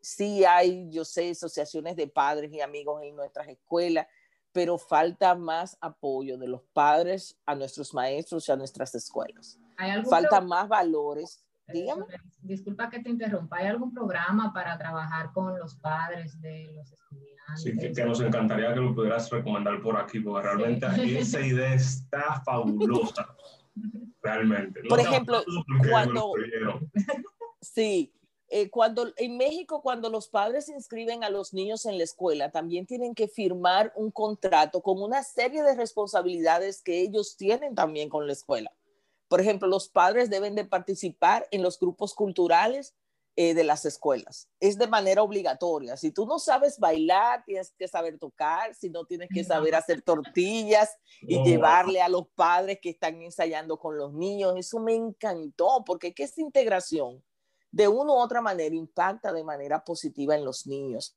sí 0.00 0.44
hay, 0.44 0.88
yo 0.92 1.04
sé, 1.04 1.30
asociaciones 1.30 1.96
de 1.96 2.06
padres 2.06 2.52
y 2.52 2.60
amigos 2.60 3.02
en 3.02 3.16
nuestras 3.16 3.48
escuelas, 3.48 4.06
pero 4.52 4.78
falta 4.78 5.34
más 5.34 5.76
apoyo 5.80 6.36
de 6.38 6.48
los 6.48 6.62
padres 6.72 7.38
a 7.46 7.54
nuestros 7.54 7.94
maestros 7.94 8.48
y 8.48 8.52
a 8.52 8.56
nuestras 8.56 8.94
escuelas. 8.94 9.58
Falta 10.08 10.40
más 10.40 10.68
valores 10.68 11.44
Dígame. 11.72 12.04
Disculpa 12.42 12.90
que 12.90 13.00
te 13.00 13.10
interrumpa. 13.10 13.58
¿Hay 13.58 13.66
algún 13.66 13.92
programa 13.92 14.52
para 14.52 14.78
trabajar 14.78 15.32
con 15.32 15.58
los 15.58 15.76
padres 15.76 16.40
de 16.40 16.70
los 16.74 16.92
estudiantes? 16.92 17.62
Sí, 17.62 17.76
que, 17.76 17.92
que 17.92 18.04
nos 18.04 18.20
encantaría 18.20 18.72
que 18.74 18.80
lo 18.80 18.94
pudieras 18.94 19.30
recomendar 19.30 19.80
por 19.82 19.96
aquí, 19.96 20.20
porque 20.20 20.46
realmente 20.46 20.90
sí. 20.94 21.16
esa 21.16 21.40
idea 21.40 21.74
está 21.74 22.40
fabulosa. 22.44 23.34
Realmente. 24.22 24.82
No 24.82 24.88
por 24.90 25.00
ejemplo, 25.00 25.42
cuando... 25.88 26.32
Sí, 27.62 28.12
eh, 28.52 28.68
cuando 28.68 29.12
en 29.16 29.36
México, 29.36 29.80
cuando 29.80 30.10
los 30.10 30.28
padres 30.28 30.68
inscriben 30.68 31.22
a 31.22 31.30
los 31.30 31.54
niños 31.54 31.86
en 31.86 31.98
la 31.98 32.02
escuela, 32.04 32.50
también 32.50 32.84
tienen 32.84 33.14
que 33.14 33.28
firmar 33.28 33.92
un 33.94 34.10
contrato 34.10 34.82
con 34.82 35.00
una 35.00 35.22
serie 35.22 35.62
de 35.62 35.76
responsabilidades 35.76 36.82
que 36.82 37.00
ellos 37.00 37.36
tienen 37.36 37.76
también 37.76 38.08
con 38.08 38.26
la 38.26 38.32
escuela. 38.32 38.72
Por 39.28 39.40
ejemplo, 39.40 39.68
los 39.68 39.88
padres 39.88 40.30
deben 40.30 40.56
de 40.56 40.64
participar 40.64 41.46
en 41.52 41.62
los 41.62 41.78
grupos 41.78 42.12
culturales 42.12 42.96
eh, 43.36 43.54
de 43.54 43.62
las 43.62 43.84
escuelas. 43.84 44.48
Es 44.58 44.76
de 44.76 44.88
manera 44.88 45.22
obligatoria. 45.22 45.96
Si 45.96 46.10
tú 46.10 46.26
no 46.26 46.40
sabes 46.40 46.80
bailar, 46.80 47.44
tienes 47.44 47.72
que 47.78 47.86
saber 47.86 48.18
tocar, 48.18 48.74
si 48.74 48.90
no 48.90 49.04
tienes 49.04 49.28
que 49.32 49.44
saber 49.44 49.76
hacer 49.76 50.02
tortillas 50.02 50.90
y 51.22 51.36
oh. 51.36 51.44
llevarle 51.44 52.02
a 52.02 52.08
los 52.08 52.26
padres 52.34 52.80
que 52.82 52.90
están 52.90 53.22
ensayando 53.22 53.78
con 53.78 53.96
los 53.96 54.12
niños. 54.12 54.54
Eso 54.56 54.80
me 54.80 54.96
encantó 54.96 55.84
porque 55.86 56.12
que 56.12 56.24
esta 56.24 56.40
integración 56.40 57.22
de 57.70 57.88
una 57.88 58.12
u 58.12 58.16
otra 58.16 58.40
manera 58.40 58.74
impacta 58.74 59.32
de 59.32 59.44
manera 59.44 59.84
positiva 59.84 60.34
en 60.34 60.44
los 60.44 60.66
niños. 60.66 61.16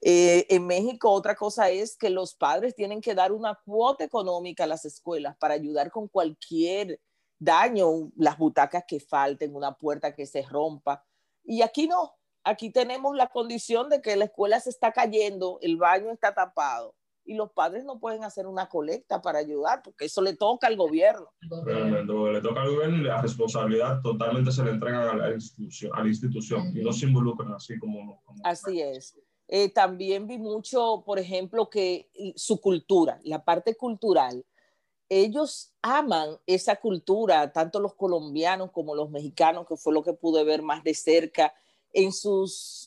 Eh, 0.00 0.46
en 0.50 0.66
México 0.66 1.10
otra 1.10 1.34
cosa 1.34 1.70
es 1.70 1.96
que 1.96 2.10
los 2.10 2.34
padres 2.34 2.74
tienen 2.74 3.00
que 3.00 3.14
dar 3.14 3.32
una 3.32 3.58
cuota 3.64 4.04
económica 4.04 4.64
a 4.64 4.66
las 4.66 4.84
escuelas 4.84 5.36
para 5.38 5.54
ayudar 5.54 5.90
con 5.90 6.06
cualquier 6.08 7.00
daño, 7.38 8.10
las 8.16 8.36
butacas 8.38 8.84
que 8.86 9.00
falten, 9.00 9.54
una 9.54 9.76
puerta 9.76 10.14
que 10.14 10.26
se 10.26 10.42
rompa. 10.42 11.04
Y 11.44 11.62
aquí 11.62 11.86
no, 11.88 12.14
aquí 12.44 12.70
tenemos 12.70 13.16
la 13.16 13.28
condición 13.28 13.88
de 13.88 14.02
que 14.02 14.16
la 14.16 14.26
escuela 14.26 14.60
se 14.60 14.70
está 14.70 14.92
cayendo, 14.92 15.58
el 15.62 15.76
baño 15.76 16.10
está 16.10 16.34
tapado 16.34 16.94
y 17.26 17.34
los 17.34 17.50
padres 17.50 17.84
no 17.84 17.98
pueden 17.98 18.24
hacer 18.24 18.46
una 18.46 18.68
colecta 18.68 19.20
para 19.20 19.40
ayudar 19.40 19.82
porque 19.82 20.06
eso 20.06 20.22
le 20.22 20.34
toca 20.34 20.68
al 20.68 20.76
gobierno. 20.76 21.28
Realmente, 21.64 22.12
le 22.12 22.40
toca 22.40 22.62
al 22.62 22.74
gobierno 22.74 22.96
y 22.98 23.02
la 23.02 23.20
responsabilidad 23.20 24.00
totalmente 24.00 24.52
se 24.52 24.64
le 24.64 24.70
entrega 24.70 25.10
a 25.10 25.16
la 25.16 25.34
institución, 25.34 25.92
a 25.94 26.02
la 26.02 26.08
institución 26.08 26.76
y 26.76 26.82
no 26.82 26.92
se 26.92 27.06
involucran 27.06 27.52
así 27.52 27.78
como... 27.78 28.22
como 28.24 28.40
así 28.44 28.80
es. 28.80 29.18
Eh, 29.48 29.68
también 29.70 30.26
vi 30.26 30.38
mucho, 30.38 31.02
por 31.04 31.18
ejemplo, 31.18 31.68
que 31.68 32.10
su 32.34 32.60
cultura, 32.60 33.20
la 33.24 33.44
parte 33.44 33.76
cultural, 33.76 34.44
ellos 35.08 35.72
aman 35.82 36.36
esa 36.46 36.76
cultura, 36.76 37.52
tanto 37.52 37.78
los 37.78 37.94
colombianos 37.94 38.72
como 38.72 38.94
los 38.94 39.10
mexicanos, 39.10 39.66
que 39.66 39.76
fue 39.76 39.92
lo 39.92 40.02
que 40.02 40.12
pude 40.12 40.42
ver 40.44 40.62
más 40.62 40.82
de 40.82 40.94
cerca 40.94 41.54
en 41.92 42.12
sus, 42.12 42.85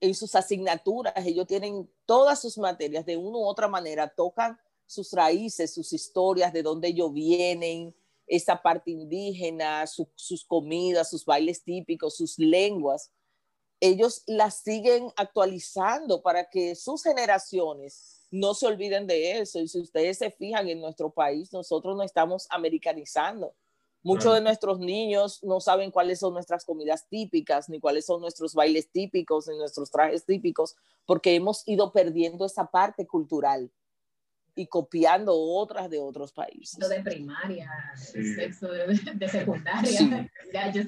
en 0.00 0.14
sus 0.14 0.34
asignaturas. 0.34 1.14
Ellos 1.26 1.46
tienen 1.46 1.90
todas 2.06 2.40
sus 2.40 2.58
materias, 2.58 3.04
de 3.06 3.16
una 3.16 3.38
u 3.38 3.44
otra 3.44 3.68
manera, 3.68 4.08
tocan 4.08 4.58
sus 4.86 5.12
raíces, 5.12 5.74
sus 5.74 5.92
historias, 5.92 6.52
de 6.52 6.62
dónde 6.62 6.88
ellos 6.88 7.12
vienen, 7.12 7.94
esa 8.26 8.60
parte 8.60 8.90
indígena, 8.90 9.86
su, 9.86 10.08
sus 10.14 10.44
comidas, 10.44 11.10
sus 11.10 11.24
bailes 11.24 11.62
típicos, 11.62 12.16
sus 12.16 12.38
lenguas. 12.38 13.10
Ellos 13.80 14.22
las 14.26 14.62
siguen 14.62 15.10
actualizando 15.16 16.22
para 16.22 16.48
que 16.48 16.74
sus 16.74 17.02
generaciones 17.02 18.26
no 18.30 18.54
se 18.54 18.66
olviden 18.66 19.06
de 19.06 19.38
eso. 19.38 19.60
Y 19.60 19.68
si 19.68 19.80
ustedes 19.80 20.18
se 20.18 20.30
fijan 20.30 20.68
en 20.68 20.80
nuestro 20.80 21.10
país, 21.10 21.52
nosotros 21.52 21.96
no 21.96 22.02
estamos 22.02 22.46
americanizando. 22.50 23.54
Muchos 24.08 24.34
de 24.34 24.40
nuestros 24.40 24.78
niños 24.78 25.42
no 25.42 25.60
saben 25.60 25.90
cuáles 25.90 26.20
son 26.20 26.32
nuestras 26.32 26.64
comidas 26.64 27.06
típicas, 27.10 27.68
ni 27.68 27.78
cuáles 27.78 28.06
son 28.06 28.22
nuestros 28.22 28.54
bailes 28.54 28.90
típicos, 28.90 29.48
ni 29.48 29.58
nuestros 29.58 29.90
trajes 29.90 30.24
típicos, 30.24 30.76
porque 31.04 31.34
hemos 31.34 31.62
ido 31.68 31.92
perdiendo 31.92 32.46
esa 32.46 32.70
parte 32.70 33.06
cultural. 33.06 33.70
y 34.54 34.66
copiando 34.66 35.38
otras 35.38 35.88
de 35.88 36.00
otros 36.00 36.32
países. 36.32 36.70
Sexo 36.70 36.88
de 36.88 37.00
primaria, 37.00 37.70
sexo 37.94 38.66
de, 38.66 39.28
secundaria. 39.28 40.28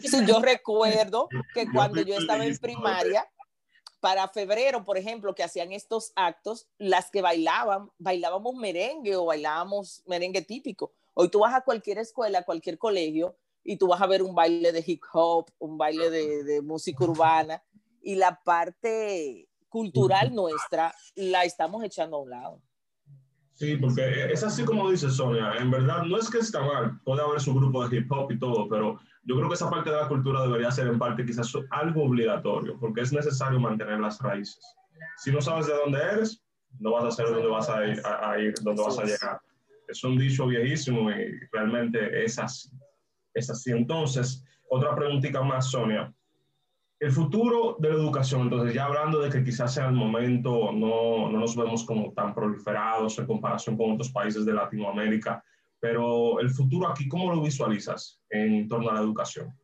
Sí. 0.02 0.16
yo, 0.26 0.40
recuerdo 0.40 1.28
que 1.54 1.70
cuando 1.70 2.00
yo 2.00 2.16
estaba 2.16 2.44
en 2.44 2.56
primaria, 2.58 3.30
para 4.00 4.26
febrero, 4.28 4.82
por 4.82 4.98
ejemplo, 4.98 5.34
que 5.36 5.44
hacían 5.44 5.70
estos 5.72 6.12
actos, 6.16 6.66
las 6.78 7.10
que 7.10 7.22
bailaban, 7.22 7.90
bailábamos 7.98 8.54
merengue 8.56 9.14
o 9.14 9.26
bailábamos 9.26 10.02
merengue 10.06 10.42
típico. 10.42 10.92
Hoy 11.20 11.28
tú 11.28 11.40
vas 11.40 11.54
a 11.54 11.60
cualquier 11.60 11.98
escuela, 11.98 12.44
cualquier 12.44 12.78
colegio, 12.78 13.36
y 13.62 13.76
tú 13.76 13.88
vas 13.88 14.00
a 14.00 14.06
ver 14.06 14.22
un 14.22 14.34
baile 14.34 14.72
de 14.72 14.82
hip 14.86 15.02
hop, 15.12 15.50
un 15.58 15.76
baile 15.76 16.08
de, 16.08 16.44
de 16.44 16.62
música 16.62 17.04
urbana, 17.04 17.62
y 18.00 18.14
la 18.14 18.40
parte 18.42 19.46
cultural 19.68 20.34
nuestra 20.34 20.94
la 21.16 21.44
estamos 21.44 21.84
echando 21.84 22.16
a 22.16 22.20
un 22.20 22.30
lado. 22.30 22.62
Sí, 23.52 23.76
porque 23.76 24.32
es 24.32 24.42
así 24.42 24.64
como 24.64 24.90
dice 24.90 25.10
Sonia, 25.10 25.52
en 25.58 25.70
verdad 25.70 26.04
no 26.04 26.16
es 26.16 26.30
que 26.30 26.38
está 26.38 26.62
mal, 26.62 26.98
puede 27.04 27.20
haber 27.20 27.38
su 27.38 27.52
grupo 27.52 27.86
de 27.86 27.98
hip 27.98 28.10
hop 28.10 28.32
y 28.32 28.38
todo, 28.38 28.66
pero 28.66 28.98
yo 29.24 29.36
creo 29.36 29.48
que 29.48 29.56
esa 29.56 29.68
parte 29.68 29.90
de 29.90 29.96
la 29.96 30.08
cultura 30.08 30.40
debería 30.40 30.70
ser 30.70 30.86
en 30.86 30.98
parte 30.98 31.26
quizás 31.26 31.52
algo 31.68 32.04
obligatorio, 32.04 32.78
porque 32.80 33.02
es 33.02 33.12
necesario 33.12 33.60
mantener 33.60 34.00
las 34.00 34.18
raíces. 34.20 34.64
Si 35.18 35.30
no 35.30 35.42
sabes 35.42 35.66
de 35.66 35.74
dónde 35.74 35.98
eres, 36.00 36.42
no 36.78 36.92
vas 36.92 37.04
a 37.04 37.10
saber 37.10 37.34
dónde 37.34 37.48
vas 37.48 37.68
a 37.68 37.84
ir, 37.84 38.00
a, 38.06 38.38
ir 38.38 38.54
dónde 38.62 38.82
vas 38.82 38.98
a 38.98 39.04
llegar. 39.04 39.38
Es 39.90 40.04
un 40.04 40.16
dicho 40.16 40.46
viejísimo 40.46 41.10
y 41.10 41.40
realmente 41.52 42.24
es 42.24 42.38
así. 42.38 42.70
Es 43.34 43.50
así. 43.50 43.70
Entonces, 43.72 44.44
otra 44.68 44.94
preguntita 44.94 45.42
más, 45.42 45.70
Sonia. 45.70 46.12
El 46.98 47.10
futuro 47.12 47.76
de 47.78 47.88
la 47.88 47.94
educación, 47.94 48.42
entonces 48.42 48.74
ya 48.74 48.84
hablando 48.84 49.20
de 49.20 49.30
que 49.30 49.42
quizás 49.42 49.72
sea 49.72 49.86
el 49.86 49.94
momento, 49.94 50.70
no, 50.70 51.30
no 51.30 51.38
nos 51.38 51.56
vemos 51.56 51.84
como 51.84 52.12
tan 52.12 52.34
proliferados 52.34 53.18
en 53.18 53.26
comparación 53.26 53.76
con 53.76 53.92
otros 53.92 54.10
países 54.10 54.44
de 54.44 54.52
Latinoamérica, 54.52 55.42
pero 55.80 56.38
el 56.40 56.50
futuro 56.50 56.88
aquí, 56.88 57.08
¿cómo 57.08 57.32
lo 57.32 57.40
visualizas 57.40 58.20
en 58.28 58.68
torno 58.68 58.90
a 58.90 58.94
la 58.94 59.00
educación? 59.00 59.58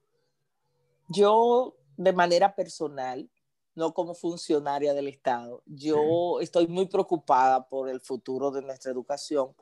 Yo, 1.08 1.76
de 1.96 2.12
manera 2.14 2.54
personal, 2.54 3.28
no 3.74 3.92
como 3.92 4.14
funcionaria 4.14 4.94
del 4.94 5.08
Estado, 5.08 5.62
yo 5.66 6.40
estoy 6.40 6.66
muy 6.66 6.86
preocupada 6.86 7.68
por 7.68 7.90
el 7.90 8.00
futuro 8.00 8.50
de 8.50 8.62
nuestra 8.62 8.90
educación, 8.90 9.54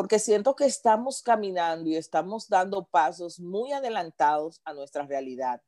porque 0.00 0.18
siento 0.18 0.56
que 0.56 0.64
estamos 0.64 1.20
caminando 1.20 1.90
y 1.90 1.96
estamos 1.96 2.48
dando 2.48 2.86
pasos 2.86 3.38
muy 3.38 3.72
adelantados 3.72 4.62
a 4.64 4.72
nuestra 4.72 5.04
realidad 5.04 5.60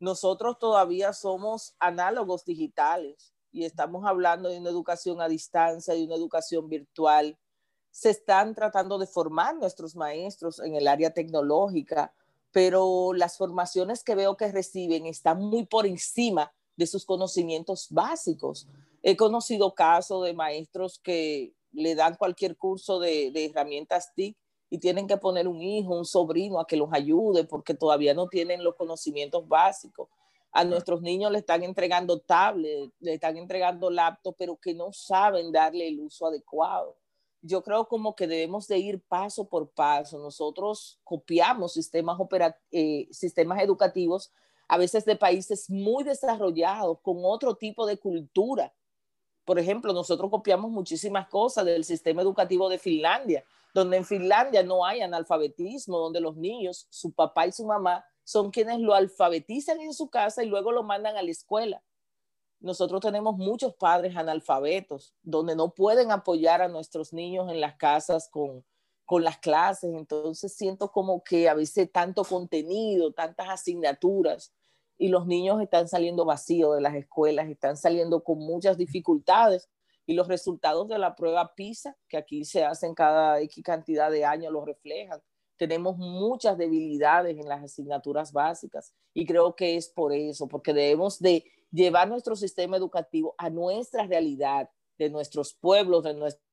nosotros 0.00 0.58
todavía 0.58 1.12
somos 1.12 1.74
análogos 1.78 2.44
digitales 2.46 3.34
y 3.52 3.64
estamos 3.64 4.06
hablando 4.06 4.48
de 4.48 4.58
una 4.58 4.70
educación 4.70 5.20
a 5.20 5.28
distancia, 5.28 5.94
de 5.94 6.04
una 6.04 6.14
educación 6.14 6.68
virtual. 6.68 7.38
Se 7.90 8.08
están 8.08 8.54
tratando 8.54 8.98
de 8.98 9.06
formar 9.06 9.54
nuestros 9.56 9.94
maestros 9.94 10.58
en 10.60 10.74
el 10.74 10.88
área 10.88 11.12
tecnológica, 11.12 12.14
pero 12.50 13.12
las 13.12 13.36
formaciones 13.36 14.02
que 14.02 14.14
veo 14.14 14.38
que 14.38 14.50
reciben 14.50 15.04
están 15.04 15.42
muy 15.42 15.66
por 15.66 15.86
encima 15.86 16.50
de 16.76 16.86
sus 16.86 17.04
conocimientos 17.04 17.88
básicos. 17.90 18.68
He 19.02 19.18
conocido 19.18 19.74
casos 19.74 20.24
de 20.24 20.32
maestros 20.32 20.98
que 20.98 21.52
le 21.72 21.94
dan 21.94 22.16
cualquier 22.16 22.56
curso 22.56 22.98
de, 22.98 23.30
de 23.30 23.46
herramientas 23.46 24.12
TIC 24.14 24.36
y 24.70 24.78
tienen 24.78 25.08
que 25.08 25.16
poner 25.16 25.48
un 25.48 25.60
hijo, 25.60 25.98
un 25.98 26.04
sobrino 26.04 26.60
a 26.60 26.66
que 26.66 26.76
los 26.76 26.92
ayude 26.92 27.44
porque 27.44 27.74
todavía 27.74 28.14
no 28.14 28.28
tienen 28.28 28.62
los 28.62 28.76
conocimientos 28.76 29.46
básicos. 29.48 30.08
A 30.52 30.64
nuestros 30.64 31.02
niños 31.02 31.30
le 31.30 31.38
están 31.38 31.62
entregando 31.62 32.20
tablets, 32.20 32.92
le 33.00 33.14
están 33.14 33.36
entregando 33.36 33.90
laptops, 33.90 34.36
pero 34.38 34.56
que 34.56 34.74
no 34.74 34.92
saben 34.92 35.52
darle 35.52 35.88
el 35.88 36.00
uso 36.00 36.26
adecuado. 36.26 36.96
Yo 37.42 37.62
creo 37.62 37.86
como 37.86 38.14
que 38.14 38.26
debemos 38.26 38.66
de 38.66 38.78
ir 38.78 39.00
paso 39.00 39.48
por 39.48 39.70
paso. 39.70 40.18
Nosotros 40.18 41.00
copiamos 41.04 41.72
sistemas, 41.72 42.18
eh, 42.70 43.08
sistemas 43.10 43.62
educativos, 43.62 44.32
a 44.68 44.76
veces 44.76 45.04
de 45.04 45.16
países 45.16 45.70
muy 45.70 46.04
desarrollados, 46.04 46.98
con 47.02 47.18
otro 47.24 47.56
tipo 47.56 47.86
de 47.86 47.98
cultura. 47.98 48.72
Por 49.50 49.58
ejemplo, 49.58 49.92
nosotros 49.92 50.30
copiamos 50.30 50.70
muchísimas 50.70 51.26
cosas 51.26 51.64
del 51.64 51.82
sistema 51.82 52.22
educativo 52.22 52.68
de 52.68 52.78
Finlandia, 52.78 53.44
donde 53.74 53.96
en 53.96 54.04
Finlandia 54.04 54.62
no 54.62 54.86
hay 54.86 55.00
analfabetismo, 55.00 55.98
donde 55.98 56.20
los 56.20 56.36
niños, 56.36 56.86
su 56.88 57.10
papá 57.10 57.48
y 57.48 57.50
su 57.50 57.66
mamá, 57.66 58.04
son 58.22 58.52
quienes 58.52 58.78
lo 58.78 58.94
alfabetizan 58.94 59.80
en 59.80 59.92
su 59.92 60.08
casa 60.08 60.44
y 60.44 60.46
luego 60.46 60.70
lo 60.70 60.84
mandan 60.84 61.16
a 61.16 61.22
la 61.22 61.32
escuela. 61.32 61.82
Nosotros 62.60 63.00
tenemos 63.00 63.38
muchos 63.38 63.74
padres 63.74 64.16
analfabetos, 64.16 65.16
donde 65.20 65.56
no 65.56 65.74
pueden 65.74 66.12
apoyar 66.12 66.62
a 66.62 66.68
nuestros 66.68 67.12
niños 67.12 67.50
en 67.50 67.60
las 67.60 67.74
casas 67.74 68.28
con, 68.30 68.64
con 69.04 69.24
las 69.24 69.38
clases. 69.38 69.92
Entonces 69.92 70.54
siento 70.54 70.92
como 70.92 71.24
que 71.24 71.48
a 71.48 71.54
veces 71.54 71.90
tanto 71.90 72.22
contenido, 72.22 73.12
tantas 73.12 73.48
asignaturas, 73.48 74.52
y 75.00 75.08
los 75.08 75.26
niños 75.26 75.62
están 75.62 75.88
saliendo 75.88 76.26
vacíos 76.26 76.74
de 76.74 76.82
las 76.82 76.94
escuelas, 76.94 77.48
están 77.48 77.78
saliendo 77.78 78.22
con 78.22 78.38
muchas 78.38 78.76
dificultades 78.76 79.66
y 80.04 80.12
los 80.12 80.28
resultados 80.28 80.88
de 80.88 80.98
la 80.98 81.16
prueba 81.16 81.54
PISA, 81.54 81.96
que 82.06 82.18
aquí 82.18 82.44
se 82.44 82.64
hacen 82.64 82.94
cada 82.94 83.40
X 83.40 83.64
cantidad 83.64 84.10
de 84.10 84.26
años, 84.26 84.52
lo 84.52 84.62
reflejan. 84.62 85.18
Tenemos 85.56 85.96
muchas 85.96 86.58
debilidades 86.58 87.38
en 87.38 87.48
las 87.48 87.64
asignaturas 87.64 88.30
básicas 88.30 88.92
y 89.14 89.24
creo 89.24 89.56
que 89.56 89.76
es 89.76 89.88
por 89.88 90.12
eso, 90.12 90.48
porque 90.48 90.74
debemos 90.74 91.18
de 91.18 91.46
llevar 91.70 92.06
nuestro 92.06 92.36
sistema 92.36 92.76
educativo 92.76 93.34
a 93.38 93.48
nuestra 93.48 94.06
realidad, 94.06 94.68
de 94.98 95.08
nuestros 95.08 95.54
pueblos, 95.54 96.04
de 96.04 96.12
nuestros 96.12 96.44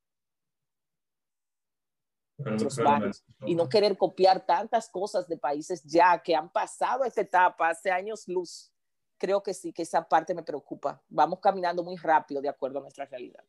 barrios, 2.84 3.24
y 3.46 3.56
no 3.56 3.68
querer 3.70 3.98
copiar 3.98 4.46
tantas 4.46 4.90
cosas 4.90 5.28
de 5.28 5.38
países 5.38 5.84
ya 5.84 6.22
que 6.22 6.36
han 6.36 6.50
pasado 6.52 7.04
esta 7.04 7.22
etapa 7.22 7.70
hace 7.70 7.92
años 7.92 8.28
luz. 8.28 8.72
Creo 9.18 9.42
que 9.42 9.54
sí, 9.54 9.74
que 9.74 9.82
esa 9.82 10.08
parte 10.08 10.36
me 10.36 10.44
preocupa. 10.44 11.02
Vamos 11.10 11.40
caminando 11.42 11.84
muy 11.84 11.96
rápido 11.96 12.42
de 12.42 12.50
acuerdo 12.50 12.80
a 12.80 12.82
nuestra 12.82 13.06
realidad. 13.06 13.44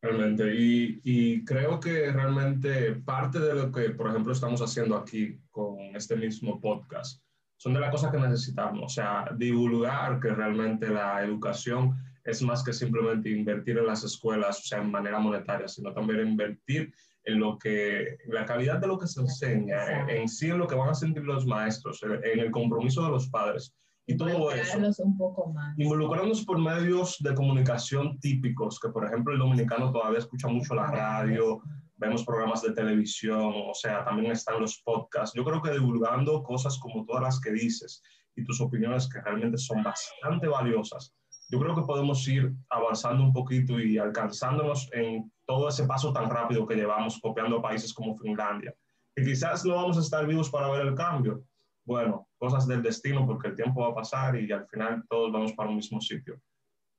Realmente, 0.00 0.54
y, 0.54 1.00
y, 1.04 1.44
creo 1.44 1.80
que 1.80 2.12
realmente 2.12 2.94
parte 2.96 3.38
de 3.40 3.54
lo 3.54 3.72
que, 3.72 3.90
por 3.90 4.08
ejemplo, 4.08 4.32
estamos 4.32 4.60
haciendo 4.60 4.96
aquí 4.96 5.40
con 5.50 5.78
este 5.96 6.16
mismo 6.16 6.60
podcast, 6.60 7.22
son 7.56 7.74
de 7.74 7.80
las 7.80 7.90
cosas 7.90 8.12
que 8.12 8.18
necesitamos, 8.18 8.82
o 8.84 8.88
sea, 8.88 9.30
divulgar 9.36 10.20
que 10.20 10.28
realmente 10.28 10.88
la 10.88 11.24
educación 11.24 11.96
es 12.24 12.42
más 12.42 12.62
que 12.62 12.72
simplemente 12.72 13.30
invertir 13.30 13.78
en 13.78 13.86
las 13.86 14.04
escuelas, 14.04 14.58
o 14.58 14.62
sea, 14.62 14.80
en 14.80 14.90
manera 14.90 15.18
monetaria, 15.18 15.68
sino 15.68 15.92
también 15.92 16.28
invertir 16.28 16.92
en 17.26 17.40
lo 17.40 17.58
que, 17.58 18.16
la 18.28 18.46
calidad 18.46 18.78
de 18.78 18.86
lo 18.86 18.98
que 18.98 19.06
se 19.06 19.20
enseña, 19.20 20.00
en, 20.00 20.10
en 20.10 20.28
sí 20.28 20.48
en 20.48 20.58
lo 20.58 20.66
que 20.66 20.74
van 20.74 20.88
a 20.88 20.94
sentir 20.94 21.24
los 21.24 21.46
maestros, 21.46 22.02
en 22.02 22.40
el 22.40 22.50
compromiso 22.50 23.04
de 23.04 23.10
los 23.10 23.28
padres 23.28 23.74
y 24.06 24.16
todo 24.16 24.52
eso. 24.52 24.78
un 25.04 25.18
poco 25.18 25.52
más. 25.52 25.76
Involucrarnos 25.78 26.44
por 26.44 26.58
medios 26.58 27.16
de 27.20 27.34
comunicación 27.34 28.18
típicos, 28.20 28.78
que 28.78 28.88
por 28.88 29.04
ejemplo 29.04 29.32
el 29.32 29.40
dominicano 29.40 29.90
todavía 29.90 30.20
escucha 30.20 30.48
mucho 30.48 30.74
la 30.74 30.86
radio, 30.86 31.60
vemos 31.96 32.24
programas 32.24 32.62
de 32.62 32.72
televisión, 32.72 33.52
o 33.68 33.74
sea, 33.74 34.04
también 34.04 34.30
están 34.32 34.60
los 34.60 34.80
podcasts. 34.82 35.36
Yo 35.36 35.44
creo 35.44 35.60
que 35.60 35.72
divulgando 35.72 36.42
cosas 36.44 36.78
como 36.78 37.04
todas 37.04 37.22
las 37.22 37.40
que 37.40 37.50
dices 37.50 38.02
y 38.36 38.44
tus 38.44 38.60
opiniones 38.60 39.08
que 39.08 39.20
realmente 39.20 39.58
son 39.58 39.82
bastante 39.82 40.46
valiosas, 40.46 41.12
yo 41.48 41.60
creo 41.60 41.74
que 41.74 41.82
podemos 41.82 42.26
ir 42.28 42.52
avanzando 42.68 43.22
un 43.22 43.32
poquito 43.32 43.78
y 43.78 43.98
alcanzándonos 43.98 44.90
en 44.92 45.30
todo 45.44 45.68
ese 45.68 45.84
paso 45.84 46.12
tan 46.12 46.28
rápido 46.28 46.66
que 46.66 46.74
llevamos 46.74 47.20
copiando 47.20 47.62
países 47.62 47.92
como 47.92 48.16
Finlandia. 48.18 48.74
Que 49.14 49.24
quizás 49.24 49.64
no 49.64 49.76
vamos 49.76 49.96
a 49.96 50.00
estar 50.00 50.26
vivos 50.26 50.50
para 50.50 50.68
ver 50.70 50.86
el 50.86 50.94
cambio, 50.94 51.44
bueno, 51.84 52.28
cosas 52.36 52.66
del 52.66 52.82
destino 52.82 53.24
porque 53.26 53.48
el 53.48 53.54
tiempo 53.54 53.80
va 53.82 53.88
a 53.88 53.94
pasar 53.94 54.36
y 54.36 54.50
al 54.50 54.66
final 54.66 55.04
todos 55.08 55.32
vamos 55.32 55.52
para 55.52 55.70
un 55.70 55.76
mismo 55.76 56.00
sitio. 56.00 56.40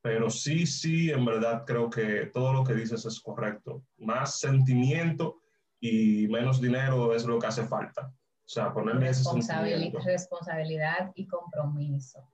Pero 0.00 0.30
sí, 0.30 0.66
sí, 0.66 1.10
en 1.10 1.24
verdad 1.24 1.64
creo 1.66 1.90
que 1.90 2.30
todo 2.32 2.52
lo 2.54 2.64
que 2.64 2.74
dices 2.74 3.04
es 3.04 3.20
correcto. 3.20 3.84
Más 3.98 4.40
sentimiento 4.40 5.42
y 5.78 6.26
menos 6.28 6.60
dinero 6.60 7.14
es 7.14 7.26
lo 7.26 7.38
que 7.38 7.46
hace 7.46 7.66
falta. 7.66 8.06
O 8.06 8.50
sea, 8.50 8.72
ponerle 8.72 9.10
ese 9.10 9.24
sentimiento. 9.24 9.98
Responsabilidad 9.98 11.12
y 11.14 11.26
compromiso. 11.26 12.26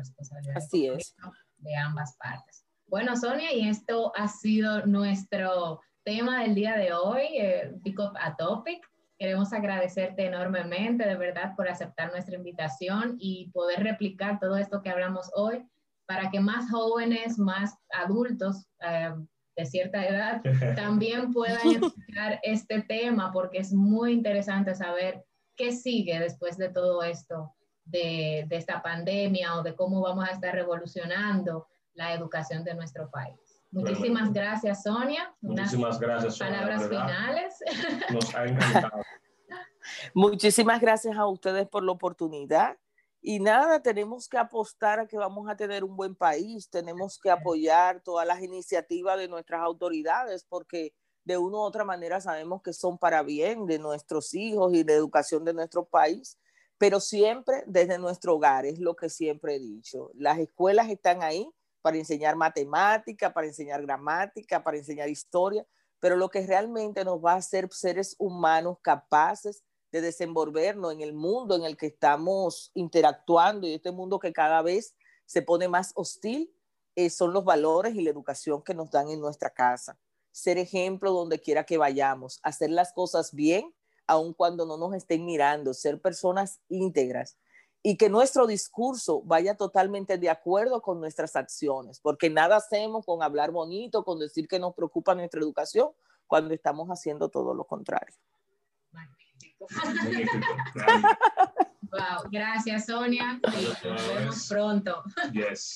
Responsabilidad 0.00 0.56
Así 0.56 0.86
es. 0.86 1.14
De 1.58 1.76
ambas 1.76 2.16
partes. 2.16 2.64
Bueno, 2.86 3.16
Sonia, 3.16 3.52
y 3.52 3.68
esto 3.68 4.12
ha 4.16 4.26
sido 4.28 4.84
nuestro 4.86 5.80
tema 6.04 6.42
del 6.42 6.54
día 6.54 6.76
de 6.76 6.92
hoy, 6.92 7.22
eh, 7.38 7.72
Pick 7.84 8.00
Up 8.00 8.16
a 8.18 8.34
Topic. 8.36 8.84
Queremos 9.18 9.52
agradecerte 9.52 10.26
enormemente, 10.26 11.06
de 11.06 11.16
verdad, 11.16 11.54
por 11.54 11.68
aceptar 11.68 12.10
nuestra 12.10 12.36
invitación 12.36 13.16
y 13.18 13.50
poder 13.52 13.82
replicar 13.82 14.40
todo 14.40 14.56
esto 14.56 14.82
que 14.82 14.90
hablamos 14.90 15.30
hoy 15.34 15.64
para 16.06 16.30
que 16.30 16.40
más 16.40 16.68
jóvenes, 16.70 17.38
más 17.38 17.76
adultos 17.90 18.66
eh, 18.80 19.14
de 19.56 19.66
cierta 19.66 20.04
edad 20.04 20.42
también 20.74 21.32
puedan 21.32 21.58
escuchar 21.70 22.40
este 22.42 22.82
tema, 22.82 23.30
porque 23.32 23.58
es 23.58 23.72
muy 23.72 24.14
interesante 24.14 24.74
saber 24.74 25.24
qué 25.54 25.70
sigue 25.70 26.18
después 26.18 26.56
de 26.56 26.70
todo 26.70 27.04
esto, 27.04 27.54
de, 27.90 28.44
de 28.48 28.56
esta 28.56 28.82
pandemia 28.82 29.56
o 29.56 29.62
de 29.62 29.74
cómo 29.74 30.00
vamos 30.00 30.28
a 30.28 30.32
estar 30.32 30.54
revolucionando 30.54 31.68
la 31.94 32.14
educación 32.14 32.64
de 32.64 32.74
nuestro 32.74 33.10
país. 33.10 33.36
Muchísimas 33.70 34.32
gracias, 34.32 34.82
Sonia. 34.82 35.32
Muchísimas 35.40 36.00
gracias, 36.00 36.36
Sonia. 36.36 36.60
Palabras 36.60 36.88
finales. 36.88 37.54
Nos 38.10 38.34
ha 38.34 38.44
encantado. 38.44 39.02
Muchísimas 40.14 40.80
gracias 40.80 41.16
a 41.16 41.26
ustedes 41.26 41.68
por 41.68 41.84
la 41.84 41.92
oportunidad. 41.92 42.76
Y 43.22 43.38
nada, 43.38 43.82
tenemos 43.82 44.28
que 44.28 44.38
apostar 44.38 44.98
a 44.98 45.06
que 45.06 45.18
vamos 45.18 45.48
a 45.48 45.56
tener 45.56 45.84
un 45.84 45.94
buen 45.94 46.14
país, 46.14 46.70
tenemos 46.70 47.18
que 47.18 47.30
apoyar 47.30 48.00
todas 48.00 48.26
las 48.26 48.42
iniciativas 48.42 49.18
de 49.18 49.28
nuestras 49.28 49.60
autoridades 49.60 50.44
porque 50.48 50.94
de 51.24 51.36
una 51.36 51.58
u 51.58 51.60
otra 51.60 51.84
manera 51.84 52.20
sabemos 52.20 52.62
que 52.62 52.72
son 52.72 52.96
para 52.96 53.22
bien 53.22 53.66
de 53.66 53.78
nuestros 53.78 54.32
hijos 54.32 54.72
y 54.72 54.84
de 54.84 54.94
educación 54.94 55.44
de 55.44 55.52
nuestro 55.52 55.84
país, 55.84 56.38
pero 56.80 56.98
siempre 56.98 57.62
desde 57.66 57.98
nuestro 57.98 58.36
hogar, 58.36 58.64
es 58.64 58.78
lo 58.78 58.96
que 58.96 59.10
siempre 59.10 59.56
he 59.56 59.58
dicho. 59.60 60.10
Las 60.14 60.38
escuelas 60.38 60.88
están 60.88 61.22
ahí 61.22 61.46
para 61.82 61.98
enseñar 61.98 62.36
matemática, 62.36 63.34
para 63.34 63.46
enseñar 63.46 63.82
gramática, 63.82 64.64
para 64.64 64.78
enseñar 64.78 65.10
historia, 65.10 65.66
pero 65.98 66.16
lo 66.16 66.30
que 66.30 66.46
realmente 66.46 67.04
nos 67.04 67.22
va 67.22 67.32
a 67.32 67.36
hacer 67.36 67.68
seres 67.70 68.16
humanos 68.18 68.78
capaces 68.80 69.62
de 69.92 70.00
desenvolvernos 70.00 70.94
en 70.94 71.02
el 71.02 71.12
mundo 71.12 71.54
en 71.54 71.64
el 71.64 71.76
que 71.76 71.88
estamos 71.88 72.70
interactuando 72.72 73.66
y 73.66 73.74
este 73.74 73.92
mundo 73.92 74.18
que 74.18 74.32
cada 74.32 74.62
vez 74.62 74.96
se 75.26 75.42
pone 75.42 75.68
más 75.68 75.92
hostil, 75.96 76.50
eh, 76.96 77.10
son 77.10 77.34
los 77.34 77.44
valores 77.44 77.94
y 77.94 78.00
la 78.00 78.08
educación 78.08 78.62
que 78.62 78.72
nos 78.72 78.90
dan 78.90 79.10
en 79.10 79.20
nuestra 79.20 79.50
casa. 79.50 79.98
Ser 80.32 80.56
ejemplo 80.56 81.12
donde 81.12 81.42
quiera 81.42 81.64
que 81.64 81.76
vayamos, 81.76 82.40
hacer 82.42 82.70
las 82.70 82.94
cosas 82.94 83.34
bien, 83.34 83.74
aun 84.10 84.34
cuando 84.34 84.66
no 84.66 84.76
nos 84.76 84.94
estén 84.94 85.24
mirando, 85.24 85.72
ser 85.72 86.00
personas 86.00 86.60
íntegras 86.68 87.38
y 87.82 87.96
que 87.96 88.08
nuestro 88.08 88.46
discurso 88.46 89.22
vaya 89.22 89.56
totalmente 89.56 90.18
de 90.18 90.28
acuerdo 90.28 90.82
con 90.82 91.00
nuestras 91.00 91.36
acciones, 91.36 92.00
porque 92.00 92.28
nada 92.28 92.56
hacemos 92.56 93.06
con 93.06 93.22
hablar 93.22 93.52
bonito, 93.52 94.04
con 94.04 94.18
decir 94.18 94.48
que 94.48 94.58
nos 94.58 94.74
preocupa 94.74 95.14
nuestra 95.14 95.40
educación, 95.40 95.90
cuando 96.26 96.52
estamos 96.52 96.88
haciendo 96.88 97.28
todo 97.28 97.54
lo 97.54 97.64
contrario. 97.64 98.14
Wow, 101.90 102.30
gracias 102.30 102.86
Sonia. 102.86 103.40
Nos 103.42 104.06
vemos 104.06 104.46
pronto. 104.48 105.02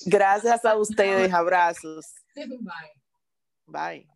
Gracias 0.07 0.65
a 0.65 0.77
ustedes, 0.77 1.33
abrazos. 1.35 2.15
Bye. 2.37 3.03
Bye. 3.67 4.14